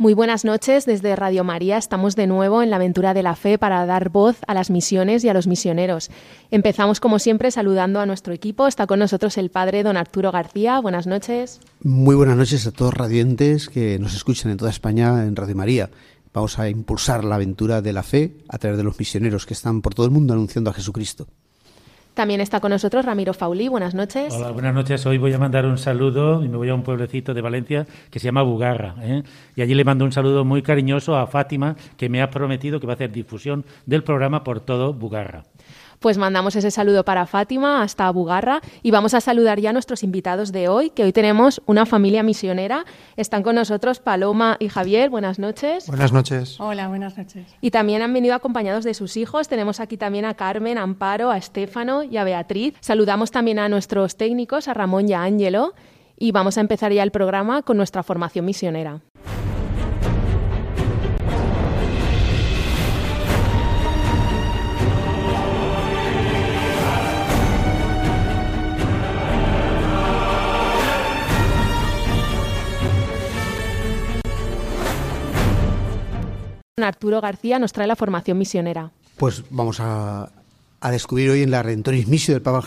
Muy 0.00 0.14
buenas 0.14 0.46
noches 0.46 0.86
desde 0.86 1.14
Radio 1.14 1.44
María. 1.44 1.76
Estamos 1.76 2.16
de 2.16 2.26
nuevo 2.26 2.62
en 2.62 2.70
la 2.70 2.76
aventura 2.76 3.12
de 3.12 3.22
la 3.22 3.36
fe 3.36 3.58
para 3.58 3.84
dar 3.84 4.08
voz 4.08 4.38
a 4.46 4.54
las 4.54 4.70
misiones 4.70 5.22
y 5.24 5.28
a 5.28 5.34
los 5.34 5.46
misioneros. 5.46 6.10
Empezamos 6.50 7.00
como 7.00 7.18
siempre 7.18 7.50
saludando 7.50 8.00
a 8.00 8.06
nuestro 8.06 8.32
equipo. 8.32 8.66
Está 8.66 8.86
con 8.86 8.98
nosotros 8.98 9.36
el 9.36 9.50
padre 9.50 9.82
don 9.82 9.98
Arturo 9.98 10.32
García. 10.32 10.80
Buenas 10.80 11.06
noches. 11.06 11.60
Muy 11.82 12.14
buenas 12.14 12.38
noches 12.38 12.66
a 12.66 12.70
todos 12.70 12.94
radiantes 12.94 13.68
que 13.68 13.98
nos 13.98 14.14
escuchan 14.14 14.50
en 14.50 14.56
toda 14.56 14.70
España 14.70 15.26
en 15.26 15.36
Radio 15.36 15.54
María. 15.54 15.90
Vamos 16.32 16.58
a 16.58 16.70
impulsar 16.70 17.22
la 17.22 17.34
aventura 17.34 17.82
de 17.82 17.92
la 17.92 18.02
fe 18.02 18.38
a 18.48 18.56
través 18.56 18.78
de 18.78 18.84
los 18.84 18.98
misioneros 18.98 19.44
que 19.44 19.52
están 19.52 19.82
por 19.82 19.94
todo 19.94 20.06
el 20.06 20.12
mundo 20.12 20.32
anunciando 20.32 20.70
a 20.70 20.72
Jesucristo. 20.72 21.26
También 22.20 22.42
está 22.42 22.60
con 22.60 22.68
nosotros 22.68 23.06
Ramiro 23.06 23.32
Fauli. 23.32 23.68
Buenas 23.68 23.94
noches. 23.94 24.34
Hola, 24.34 24.50
buenas 24.50 24.74
noches. 24.74 25.06
Hoy 25.06 25.16
voy 25.16 25.32
a 25.32 25.38
mandar 25.38 25.64
un 25.64 25.78
saludo 25.78 26.44
y 26.44 26.50
me 26.50 26.58
voy 26.58 26.68
a 26.68 26.74
un 26.74 26.82
pueblecito 26.82 27.32
de 27.32 27.40
Valencia 27.40 27.86
que 28.10 28.18
se 28.18 28.26
llama 28.26 28.42
Bugarra. 28.42 28.94
¿eh? 29.00 29.22
Y 29.56 29.62
allí 29.62 29.72
le 29.72 29.84
mando 29.84 30.04
un 30.04 30.12
saludo 30.12 30.44
muy 30.44 30.60
cariñoso 30.60 31.16
a 31.16 31.26
Fátima, 31.26 31.76
que 31.96 32.10
me 32.10 32.20
ha 32.20 32.28
prometido 32.28 32.78
que 32.78 32.86
va 32.86 32.92
a 32.92 32.96
hacer 32.96 33.10
difusión 33.10 33.64
del 33.86 34.04
programa 34.04 34.44
por 34.44 34.60
todo 34.60 34.92
Bugarra. 34.92 35.44
Pues 36.00 36.16
mandamos 36.16 36.56
ese 36.56 36.70
saludo 36.70 37.04
para 37.04 37.26
Fátima 37.26 37.82
hasta 37.82 38.10
Bugarra 38.10 38.62
y 38.82 38.90
vamos 38.90 39.12
a 39.12 39.20
saludar 39.20 39.60
ya 39.60 39.68
a 39.68 39.72
nuestros 39.74 40.02
invitados 40.02 40.50
de 40.50 40.66
hoy, 40.66 40.88
que 40.88 41.04
hoy 41.04 41.12
tenemos 41.12 41.60
una 41.66 41.84
familia 41.84 42.22
misionera. 42.22 42.86
Están 43.18 43.42
con 43.42 43.56
nosotros 43.56 44.00
Paloma 44.00 44.56
y 44.60 44.70
Javier. 44.70 45.10
Buenas 45.10 45.38
noches. 45.38 45.86
Buenas 45.88 46.10
noches. 46.10 46.58
Hola, 46.58 46.88
buenas 46.88 47.18
noches. 47.18 47.46
Y 47.60 47.70
también 47.70 48.00
han 48.00 48.14
venido 48.14 48.34
acompañados 48.34 48.82
de 48.82 48.94
sus 48.94 49.18
hijos. 49.18 49.48
Tenemos 49.48 49.78
aquí 49.78 49.98
también 49.98 50.24
a 50.24 50.32
Carmen, 50.32 50.78
a 50.78 50.84
Amparo, 50.84 51.30
a 51.30 51.36
Estefano 51.36 52.02
y 52.02 52.16
a 52.16 52.24
Beatriz. 52.24 52.76
Saludamos 52.80 53.30
también 53.30 53.58
a 53.58 53.68
nuestros 53.68 54.16
técnicos, 54.16 54.68
a 54.68 54.72
Ramón 54.72 55.06
y 55.06 55.12
a 55.12 55.22
Ángelo. 55.22 55.74
Y 56.16 56.32
vamos 56.32 56.56
a 56.56 56.62
empezar 56.62 56.94
ya 56.94 57.02
el 57.02 57.10
programa 57.10 57.60
con 57.60 57.76
nuestra 57.76 58.02
formación 58.02 58.46
misionera. 58.46 59.02
Arturo 76.84 77.20
García 77.20 77.58
nos 77.58 77.72
trae 77.72 77.86
la 77.86 77.96
formación 77.96 78.38
misionera. 78.38 78.92
Pues 79.16 79.44
vamos 79.50 79.78
a, 79.80 80.30
descubrir 80.90 81.30
hoy 81.30 81.42
en 81.42 81.50
la 81.50 81.62
Redentoris 81.62 82.08
Missio 82.08 82.34
del 82.34 82.42
Papa 82.42 82.66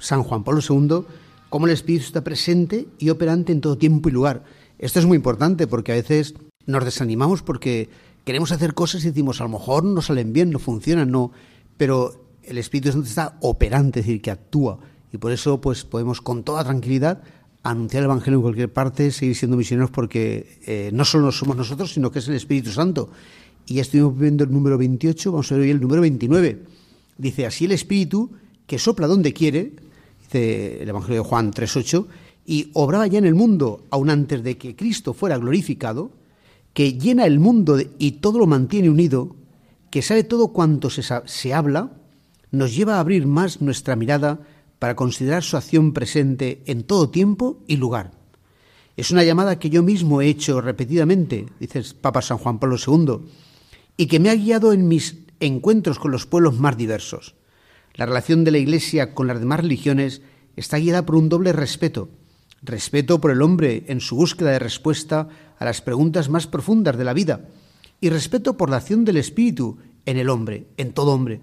San 0.00 0.22
Juan, 0.22 0.44
Pablo 0.44 0.60
II 0.68 1.04
cómo 1.48 1.66
el 1.66 1.72
Espíritu 1.72 2.04
está 2.04 2.22
presente 2.24 2.86
y 2.98 3.10
operante 3.10 3.52
en 3.52 3.60
todo 3.60 3.78
tiempo 3.78 4.08
y 4.08 4.12
lugar. 4.12 4.44
Esto 4.78 4.98
es 4.98 5.06
muy 5.06 5.16
importante 5.16 5.66
porque 5.66 5.92
a 5.92 5.94
veces 5.94 6.34
nos 6.66 6.84
desanimamos 6.84 7.42
porque 7.42 7.88
queremos 8.24 8.52
hacer 8.52 8.74
cosas 8.74 9.04
y 9.04 9.08
decimos, 9.08 9.40
a 9.40 9.44
lo 9.44 9.50
mejor 9.50 9.84
no 9.84 10.02
salen 10.02 10.32
bien, 10.32 10.50
no 10.50 10.58
funcionan, 10.58 11.10
no, 11.10 11.32
pero 11.76 12.26
el 12.42 12.58
Espíritu 12.58 12.92
Santo 12.92 13.08
está 13.08 13.38
operante, 13.40 14.00
es 14.00 14.06
decir, 14.06 14.22
que 14.22 14.30
actúa. 14.30 14.78
Y 15.12 15.18
por 15.18 15.32
eso 15.32 15.60
pues 15.60 15.84
podemos 15.84 16.20
con 16.20 16.42
toda 16.42 16.64
tranquilidad 16.64 17.22
anunciar 17.70 18.02
el 18.02 18.06
Evangelio 18.06 18.38
en 18.38 18.42
cualquier 18.42 18.72
parte, 18.72 19.10
seguir 19.10 19.34
siendo 19.34 19.56
misioneros 19.56 19.90
porque 19.90 20.58
eh, 20.66 20.90
no 20.92 21.04
solo 21.04 21.32
somos 21.32 21.56
nosotros, 21.56 21.92
sino 21.92 22.10
que 22.10 22.20
es 22.20 22.28
el 22.28 22.34
Espíritu 22.34 22.70
Santo. 22.70 23.10
Y 23.66 23.74
ya 23.74 23.82
estuvimos 23.82 24.16
viendo 24.18 24.44
el 24.44 24.52
número 24.52 24.78
28, 24.78 25.32
vamos 25.32 25.50
a 25.50 25.54
ver 25.56 25.64
hoy 25.64 25.70
el 25.70 25.80
número 25.80 26.02
29. 26.02 26.62
Dice, 27.18 27.46
así 27.46 27.64
el 27.64 27.72
Espíritu, 27.72 28.30
que 28.66 28.78
sopla 28.78 29.06
donde 29.06 29.32
quiere, 29.32 29.72
dice 30.22 30.82
el 30.82 30.88
Evangelio 30.88 31.22
de 31.22 31.28
Juan 31.28 31.52
3.8, 31.52 32.06
y 32.46 32.70
obraba 32.74 33.06
ya 33.06 33.18
en 33.18 33.26
el 33.26 33.34
mundo, 33.34 33.84
aun 33.90 34.10
antes 34.10 34.44
de 34.44 34.56
que 34.56 34.76
Cristo 34.76 35.12
fuera 35.14 35.36
glorificado, 35.36 36.12
que 36.72 36.92
llena 36.92 37.26
el 37.26 37.40
mundo 37.40 37.78
y 37.98 38.12
todo 38.12 38.38
lo 38.38 38.46
mantiene 38.46 38.90
unido, 38.90 39.34
que 39.90 40.02
sabe 40.02 40.22
todo 40.24 40.48
cuanto 40.48 40.90
se, 40.90 41.02
se 41.24 41.54
habla, 41.54 41.90
nos 42.52 42.76
lleva 42.76 42.96
a 42.96 43.00
abrir 43.00 43.26
más 43.26 43.60
nuestra 43.60 43.96
mirada 43.96 44.38
para 44.78 44.96
considerar 44.96 45.42
su 45.42 45.56
acción 45.56 45.92
presente 45.92 46.62
en 46.66 46.82
todo 46.82 47.10
tiempo 47.10 47.62
y 47.66 47.76
lugar. 47.76 48.12
Es 48.96 49.10
una 49.10 49.24
llamada 49.24 49.58
que 49.58 49.70
yo 49.70 49.82
mismo 49.82 50.22
he 50.22 50.28
hecho 50.28 50.60
repetidamente, 50.60 51.46
dice 51.60 51.78
el 51.78 51.86
Papa 52.00 52.22
San 52.22 52.38
Juan 52.38 52.58
Pablo 52.58 52.76
II, 52.76 53.28
y 53.96 54.06
que 54.06 54.20
me 54.20 54.30
ha 54.30 54.34
guiado 54.34 54.72
en 54.72 54.88
mis 54.88 55.18
encuentros 55.40 55.98
con 55.98 56.10
los 56.10 56.26
pueblos 56.26 56.58
más 56.58 56.76
diversos. 56.76 57.34
La 57.94 58.06
relación 58.06 58.44
de 58.44 58.50
la 58.50 58.58
Iglesia 58.58 59.14
con 59.14 59.26
las 59.26 59.40
demás 59.40 59.60
religiones 59.60 60.22
está 60.56 60.78
guiada 60.78 61.04
por 61.04 61.16
un 61.16 61.28
doble 61.28 61.52
respeto. 61.52 62.08
Respeto 62.62 63.20
por 63.20 63.30
el 63.30 63.42
hombre 63.42 63.84
en 63.88 64.00
su 64.00 64.16
búsqueda 64.16 64.50
de 64.50 64.58
respuesta 64.58 65.28
a 65.58 65.64
las 65.64 65.82
preguntas 65.82 66.28
más 66.28 66.46
profundas 66.46 66.96
de 66.96 67.04
la 67.04 67.12
vida 67.12 67.48
y 68.00 68.10
respeto 68.10 68.56
por 68.56 68.70
la 68.70 68.78
acción 68.78 69.04
del 69.04 69.16
Espíritu 69.16 69.78
en 70.04 70.16
el 70.16 70.28
hombre, 70.28 70.66
en 70.76 70.92
todo 70.92 71.12
hombre. 71.12 71.40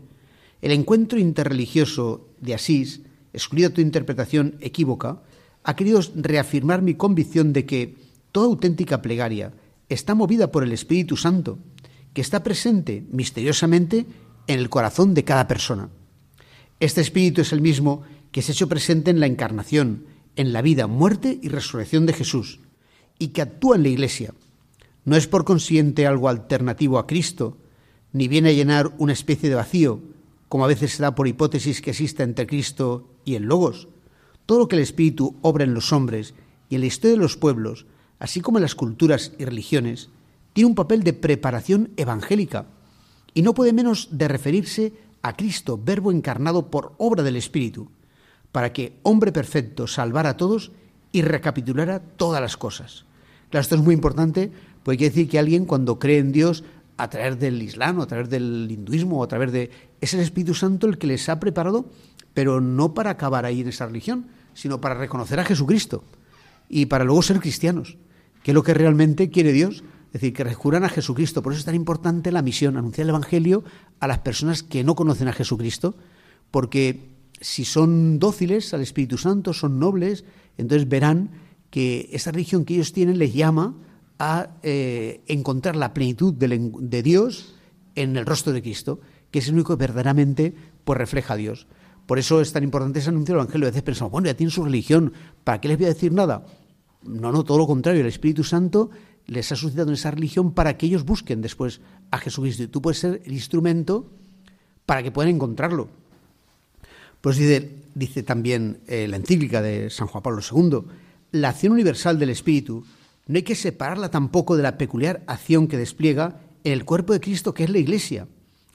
El 0.62 0.72
encuentro 0.72 1.20
interreligioso 1.20 2.30
de 2.40 2.54
Asís 2.56 3.02
excluida 3.34 3.72
tu 3.72 3.82
interpretación 3.82 4.56
equívoca, 4.62 5.22
ha 5.64 5.76
querido 5.76 6.02
reafirmar 6.16 6.82
mi 6.82 6.94
convicción 6.94 7.54
de 7.54 7.66
que 7.66 7.98
toda 8.32 8.48
auténtica 8.48 9.02
plegaria 9.02 9.54
está 9.90 10.16
movida 10.16 10.52
por 10.52 10.64
el 10.64 10.72
Espíritu 10.72 11.18
Santo, 11.18 11.60
que 12.14 12.22
está 12.22 12.44
presente 12.44 13.06
misteriosamente 13.12 14.06
en 14.48 14.60
el 14.60 14.70
corazón 14.70 15.14
de 15.14 15.24
cada 15.24 15.48
persona. 15.48 15.90
Este 16.80 17.02
Espíritu 17.02 17.42
es 17.42 17.54
el 17.54 17.62
mismo 17.62 18.04
que 18.32 18.42
se 18.42 18.52
ha 18.52 18.54
hecho 18.54 18.70
presente 18.70 19.12
en 19.12 19.20
la 19.20 19.28
encarnación, 19.28 20.06
en 20.36 20.54
la 20.54 20.62
vida, 20.62 20.88
muerte 20.88 21.40
y 21.42 21.50
resurrección 21.50 22.06
de 22.06 22.14
Jesús, 22.14 22.60
y 23.20 23.30
que 23.30 23.42
actúa 23.42 23.76
en 23.76 23.84
la 23.84 23.90
Iglesia. 23.90 24.34
No 25.06 25.16
es 25.16 25.28
por 25.28 25.46
consiguiente 25.46 26.08
algo 26.08 26.30
alternativo 26.30 26.98
a 26.98 27.08
Cristo, 27.08 27.58
ni 28.12 28.28
viene 28.28 28.50
a 28.50 28.54
llenar 28.54 28.94
una 28.98 29.14
especie 29.14 29.50
de 29.50 29.56
vacío, 29.56 30.02
como 30.54 30.66
a 30.66 30.68
veces 30.68 30.92
se 30.92 31.02
da 31.02 31.16
por 31.16 31.28
hipótesis 31.28 31.82
que 31.82 31.90
exista 31.90 32.22
entre 32.22 32.46
Cristo 32.46 33.10
y 33.26 33.34
el 33.34 33.46
Logos. 33.46 33.88
Todo 34.46 34.60
lo 34.60 34.68
que 34.68 34.76
el 34.76 34.84
Espíritu 34.84 35.36
obra 35.42 35.64
en 35.64 35.74
los 35.74 35.92
hombres 35.92 36.36
y 36.70 36.76
en 36.76 36.82
la 36.82 36.86
historia 36.86 37.18
de 37.18 37.24
los 37.24 37.38
pueblos, 37.38 37.88
así 38.20 38.40
como 38.40 38.60
en 38.60 38.62
las 38.62 38.76
culturas 38.76 39.32
y 39.40 39.46
religiones, 39.46 40.12
tiene 40.54 40.68
un 40.68 40.76
papel 40.76 41.02
de 41.02 41.14
preparación 41.14 41.90
evangélica 41.98 42.68
y 43.34 43.42
no 43.42 43.56
puede 43.56 43.74
menos 43.74 44.10
de 44.12 44.28
referirse 44.28 44.94
a 45.24 45.36
Cristo, 45.36 45.82
verbo 45.84 46.12
encarnado 46.12 46.70
por 46.70 46.94
obra 47.00 47.24
del 47.24 47.36
Espíritu, 47.36 47.90
para 48.52 48.74
que, 48.74 49.00
hombre 49.02 49.32
perfecto, 49.32 49.88
salvara 49.88 50.30
a 50.30 50.38
todos 50.38 50.72
y 51.12 51.24
recapitulara 51.24 51.98
todas 52.00 52.44
las 52.44 52.58
cosas. 52.58 53.06
Claro, 53.50 53.64
esto 53.64 53.74
es 53.74 53.82
muy 53.82 53.96
importante, 53.96 54.52
porque 54.84 55.00
quiere 55.00 55.16
decir 55.16 55.30
que 55.32 55.40
alguien 55.40 55.66
cuando 55.66 55.98
cree 55.98 56.20
en 56.20 56.32
Dios 56.32 56.64
a 56.98 57.10
través 57.10 57.40
del 57.40 57.62
Islam, 57.62 58.00
a 58.02 58.08
través 58.08 58.30
del 58.30 58.68
hinduismo, 58.70 59.24
a 59.24 59.28
través 59.28 59.52
de... 59.52 59.72
Es 60.02 60.14
el 60.14 60.20
Espíritu 60.20 60.54
Santo 60.54 60.88
el 60.88 60.98
que 60.98 61.08
les 61.08 61.28
ha 61.30 61.40
preparado, 61.40 61.90
pero 62.34 62.62
no 62.62 62.94
para 62.94 63.12
acabar 63.12 63.46
ahí 63.46 63.62
en 63.62 63.70
esa 63.70 63.86
religión, 63.86 64.28
sino 64.54 64.82
para 64.82 64.96
reconocer 64.96 65.40
a 65.40 65.46
Jesucristo 65.46 66.04
y 66.70 66.86
para 66.86 67.04
luego 67.04 67.22
ser 67.22 67.40
cristianos, 67.40 67.98
que 68.44 68.52
es 68.52 68.56
lo 68.56 68.64
que 68.64 68.74
realmente 68.74 69.30
quiere 69.30 69.52
Dios, 69.52 69.84
es 70.08 70.22
decir, 70.22 70.34
que 70.34 70.44
rejuran 70.44 70.84
a 70.84 70.90
Jesucristo. 70.90 71.42
Por 71.42 71.54
eso 71.54 71.60
es 71.60 71.66
tan 71.66 71.76
importante 71.76 72.32
la 72.32 72.42
misión, 72.42 72.78
anunciar 72.78 73.06
el 73.06 73.10
Evangelio 73.10 73.64
a 74.00 74.08
las 74.08 74.20
personas 74.20 74.62
que 74.62 74.84
no 74.84 74.96
conocen 74.96 75.28
a 75.28 75.34
Jesucristo, 75.34 75.96
porque 76.52 77.10
si 77.42 77.66
son 77.66 78.20
dóciles 78.20 78.74
al 78.74 78.82
Espíritu 78.82 79.18
Santo, 79.18 79.54
son 79.54 79.80
nobles, 79.80 80.24
entonces 80.58 80.88
verán 80.88 81.32
que 81.70 82.10
esa 82.14 82.32
religión 82.32 82.66
que 82.66 82.76
ellos 82.76 82.94
tienen 82.94 83.18
les 83.18 83.34
llama 83.34 83.76
a 84.20 84.50
eh, 84.64 85.22
encontrar 85.28 85.76
la 85.76 85.94
plenitud 85.94 86.34
de, 86.34 87.04
Dios 87.04 87.56
en 87.96 88.16
el 88.18 88.26
rostro 88.26 88.54
de 88.54 88.62
Cristo, 88.62 89.00
que 89.32 89.40
es 89.40 89.48
el 89.48 89.56
único 89.56 89.76
que 89.76 89.82
verdaderamente 89.82 90.54
pues, 90.84 90.98
refleja 90.98 91.34
a 91.34 91.38
Dios. 91.38 91.68
Por 92.06 92.20
eso 92.20 92.42
es 92.42 92.52
tan 92.52 92.64
importante 92.64 93.00
ese 93.00 93.10
anuncio 93.10 93.34
del 93.34 93.42
Evangelio. 93.42 93.68
A 93.68 93.72
veces 93.72 93.84
pensamos, 93.84 94.12
bueno, 94.12 94.28
ya 94.28 94.36
tienen 94.36 94.52
su 94.52 94.64
religión, 94.64 95.14
¿para 95.44 95.62
qué 95.62 95.70
les 95.70 95.78
voy 95.78 95.86
a 95.86 95.94
decir 95.94 96.12
nada? 96.12 96.46
No, 97.04 97.32
no, 97.32 97.44
todo 97.44 97.58
lo 97.58 97.68
contrario. 97.68 98.02
El 98.02 98.08
Espíritu 98.08 98.44
Santo 98.44 98.90
les 99.26 99.52
ha 99.52 99.56
suscitado 99.56 99.90
en 99.90 99.96
esa 99.96 100.12
religión 100.12 100.54
para 100.54 100.78
que 100.78 100.86
ellos 100.86 101.06
busquen 101.06 101.42
después 101.42 101.82
a 102.12 102.18
Jesucristo. 102.18 102.64
Y 102.64 102.68
tú 102.68 102.82
puedes 102.82 103.00
ser 103.00 103.22
el 103.26 103.34
instrumento 103.34 104.10
para 104.86 105.02
que 105.02 105.12
puedan 105.12 105.34
encontrarlo. 105.34 105.90
Pues 107.22 107.38
dice, 107.38 108.24
también 108.24 108.82
eh, 108.88 109.08
la 109.08 109.16
encíclica 109.16 109.62
de 109.62 109.90
San 109.90 110.08
Juan 110.08 110.22
Pablo 110.22 110.42
II, 110.42 110.80
la 111.32 111.50
acción 111.50 111.72
universal 111.72 112.20
del 112.20 112.32
Espíritu 112.32 112.84
no 113.28 113.38
hay 113.38 113.44
que 113.44 113.56
separarla 113.56 114.12
tampoco 114.12 114.58
de 114.58 114.64
la 114.64 114.78
peculiar 114.78 115.24
acción 115.28 115.68
que 115.68 115.78
despliega 115.78 116.42
en 116.64 116.74
el 116.74 116.86
cuerpo 116.86 117.14
de 117.14 117.20
Cristo 117.20 117.54
que 117.54 117.64
es 117.64 117.70
la 117.70 117.78
Iglesia. 117.78 118.28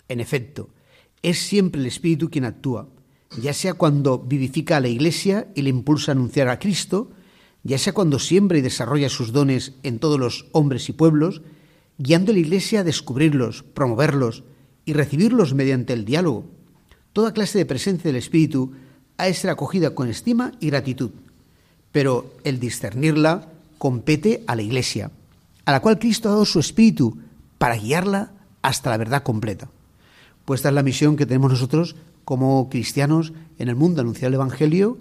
En 0.09 0.21
efecto, 0.21 0.71
es 1.23 1.39
siempre 1.39 1.81
el 1.81 1.87
Espíritu 1.87 2.31
quien 2.31 2.45
actúa, 2.45 2.89
ya 3.41 3.53
sea 3.53 3.75
cuando 3.75 4.19
vivifica 4.19 4.79
a 4.79 4.81
la 4.81 4.89
Iglesia 4.89 5.49
y 5.55 5.63
le 5.63 5.71
impulsa 5.71 6.13
a 6.13 6.15
anunciar 6.15 6.49
a 6.49 6.59
Cristo, 6.59 7.11
ya 7.63 7.77
sea 7.77 7.93
cuando 7.93 8.19
siembra 8.19 8.59
y 8.59 8.63
desarrolla 8.63 9.09
sus 9.09 9.33
dones 9.33 9.75
en 9.83 9.99
todos 9.99 10.19
los 10.19 10.47
hombres 10.53 10.89
y 10.89 10.93
pueblos, 10.93 11.43
guiando 11.99 12.31
a 12.31 12.35
la 12.35 12.41
Iglesia 12.41 12.81
a 12.81 12.85
descubrirlos, 12.85 13.63
promoverlos 13.63 14.45
y 14.87 14.95
recibirlos 14.95 15.53
mediante 15.53 15.93
el 15.93 16.07
diálogo. 16.07 16.47
Toda 17.13 17.35
clase 17.35 17.59
de 17.59 17.67
presencia 17.67 18.09
del 18.09 18.17
Espíritu 18.17 18.73
ha 19.19 19.27
de 19.27 19.35
ser 19.35 19.51
acogida 19.51 19.95
con 19.95 20.09
estima 20.09 20.53
y 20.61 20.69
gratitud, 20.69 21.11
pero 21.93 22.33
el 22.45 22.61
discernirla 22.61 23.53
compete 23.79 24.45
a 24.47 24.55
la 24.55 24.63
Iglesia, 24.63 25.11
a 25.65 25.73
la 25.73 25.81
cual 25.81 25.99
Cristo 25.99 26.29
ha 26.29 26.33
dado 26.33 26.45
su 26.45 26.59
Espíritu 26.61 27.19
para 27.59 27.77
guiarla 27.77 28.33
hasta 28.63 28.91
la 28.91 28.97
verdad 28.97 29.23
completa. 29.23 29.69
Pues 30.45 30.59
esta 30.59 30.69
es 30.69 30.75
la 30.75 30.83
misión 30.83 31.17
que 31.17 31.27
tenemos 31.27 31.51
nosotros 31.51 31.97
como 32.25 32.69
cristianos 32.69 33.33
en 33.59 33.69
el 33.69 33.77
mundo, 33.77 34.01
anunciar 34.01 34.29
el 34.29 34.35
Evangelio 34.35 34.99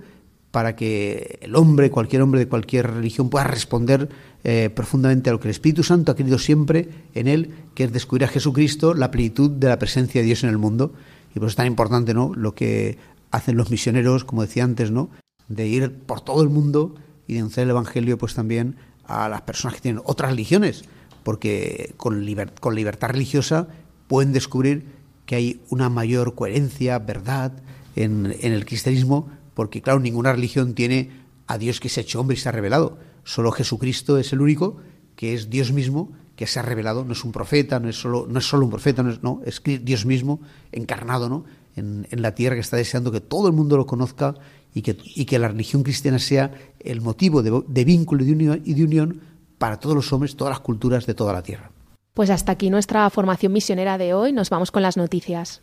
para 0.51 0.75
que 0.75 1.39
el 1.41 1.55
hombre, 1.55 1.91
cualquier 1.91 2.21
hombre 2.21 2.39
de 2.39 2.47
cualquier 2.47 2.89
religión, 2.89 3.29
pueda 3.29 3.43
responder 3.43 4.09
eh, 4.43 4.69
profundamente 4.73 5.29
a 5.29 5.33
lo 5.33 5.39
que 5.39 5.47
el 5.47 5.51
Espíritu 5.51 5.83
Santo 5.83 6.11
ha 6.11 6.15
querido 6.15 6.39
siempre 6.39 6.89
en 7.13 7.27
él, 7.27 7.53
que 7.75 7.83
es 7.83 7.91
descubrir 7.91 8.25
a 8.25 8.29
Jesucristo, 8.29 8.93
la 8.93 9.11
plenitud 9.11 9.51
de 9.51 9.67
la 9.67 9.77
presencia 9.77 10.21
de 10.21 10.25
Dios 10.25 10.43
en 10.43 10.49
el 10.49 10.57
mundo. 10.57 10.93
Y 11.31 11.39
por 11.39 11.43
eso 11.43 11.49
es 11.49 11.55
tan 11.57 11.67
importante 11.67 12.13
¿no? 12.13 12.33
lo 12.33 12.55
que 12.55 12.97
hacen 13.29 13.57
los 13.57 13.69
misioneros, 13.69 14.23
como 14.23 14.41
decía 14.41 14.63
antes, 14.63 14.89
¿no? 14.89 15.09
de 15.47 15.67
ir 15.67 15.93
por 15.93 16.21
todo 16.21 16.41
el 16.41 16.49
mundo 16.49 16.95
y 17.27 17.33
de 17.33 17.39
anunciar 17.39 17.65
el 17.65 17.71
Evangelio 17.71 18.17
pues 18.17 18.33
también 18.33 18.75
a 19.05 19.29
las 19.29 19.41
personas 19.41 19.75
que 19.75 19.81
tienen 19.81 20.01
otras 20.05 20.31
religiones, 20.31 20.85
porque 21.23 21.93
con, 21.97 22.25
con 22.59 22.75
libertad 22.75 23.09
religiosa 23.09 23.67
pueden 24.07 24.33
descubrir 24.33 24.85
que 25.25 25.35
hay 25.35 25.61
una 25.69 25.89
mayor 25.89 26.35
coherencia, 26.35 26.99
verdad 26.99 27.51
en, 27.95 28.35
en 28.39 28.53
el 28.53 28.65
cristianismo, 28.65 29.29
porque 29.53 29.81
claro, 29.81 29.99
ninguna 29.99 30.31
religión 30.31 30.73
tiene 30.73 31.11
a 31.47 31.57
Dios 31.57 31.79
que 31.79 31.89
se 31.89 31.99
ha 31.99 32.03
hecho 32.03 32.19
hombre 32.19 32.35
y 32.35 32.39
se 32.39 32.49
ha 32.49 32.51
revelado. 32.51 32.97
Solo 33.23 33.51
Jesucristo 33.51 34.17
es 34.17 34.31
el 34.31 34.41
único 34.41 34.77
que 35.15 35.33
es 35.33 35.49
Dios 35.49 35.71
mismo 35.71 36.11
que 36.37 36.47
se 36.47 36.59
ha 36.59 36.61
revelado, 36.61 37.03
no 37.03 37.13
es 37.13 37.23
un 37.25 37.31
profeta, 37.31 37.79
no 37.79 37.89
es 37.89 37.99
solo, 37.99 38.27
no 38.29 38.37
es 38.39 38.47
solo 38.47 38.63
un 38.63 38.69
profeta, 38.69 39.01
no 39.01 39.09
es, 39.09 39.23
no, 39.23 39.41
es 39.43 39.61
Dios 39.63 40.05
mismo 40.05 40.39
encarnado 40.71 41.27
¿no? 41.27 41.45
en, 41.75 42.07
en, 42.11 42.21
la 42.21 42.35
tierra 42.35 42.55
que 42.55 42.61
está 42.61 42.77
deseando 42.77 43.11
que 43.11 43.19
todo 43.19 43.47
el 43.47 43.53
mundo 43.53 43.75
lo 43.75 43.87
conozca 43.87 44.35
y 44.73 44.81
que, 44.81 44.97
y 45.03 45.25
que 45.25 45.39
la 45.39 45.47
religión 45.47 45.83
cristiana 45.83 46.19
sea 46.19 46.51
el 46.79 47.01
motivo 47.01 47.41
de, 47.43 47.83
vínculo 47.83 48.23
y 48.23 48.27
de, 48.27 48.33
unión, 48.33 48.61
y 48.63 48.73
de 48.73 48.83
unión 48.83 49.21
para 49.57 49.79
todos 49.79 49.95
los 49.95 50.13
hombres, 50.13 50.35
todas 50.35 50.51
las 50.51 50.59
culturas 50.59 51.05
de 51.05 51.13
toda 51.13 51.33
la 51.33 51.43
tierra. 51.43 51.71
Pues 52.13 52.29
hasta 52.29 52.51
aquí 52.51 52.69
nuestra 52.69 53.09
formación 53.09 53.53
misionera 53.53 53.97
de 53.97 54.13
hoy. 54.13 54.33
Nos 54.33 54.49
vamos 54.49 54.71
con 54.71 54.81
las 54.81 54.97
noticias. 54.97 55.61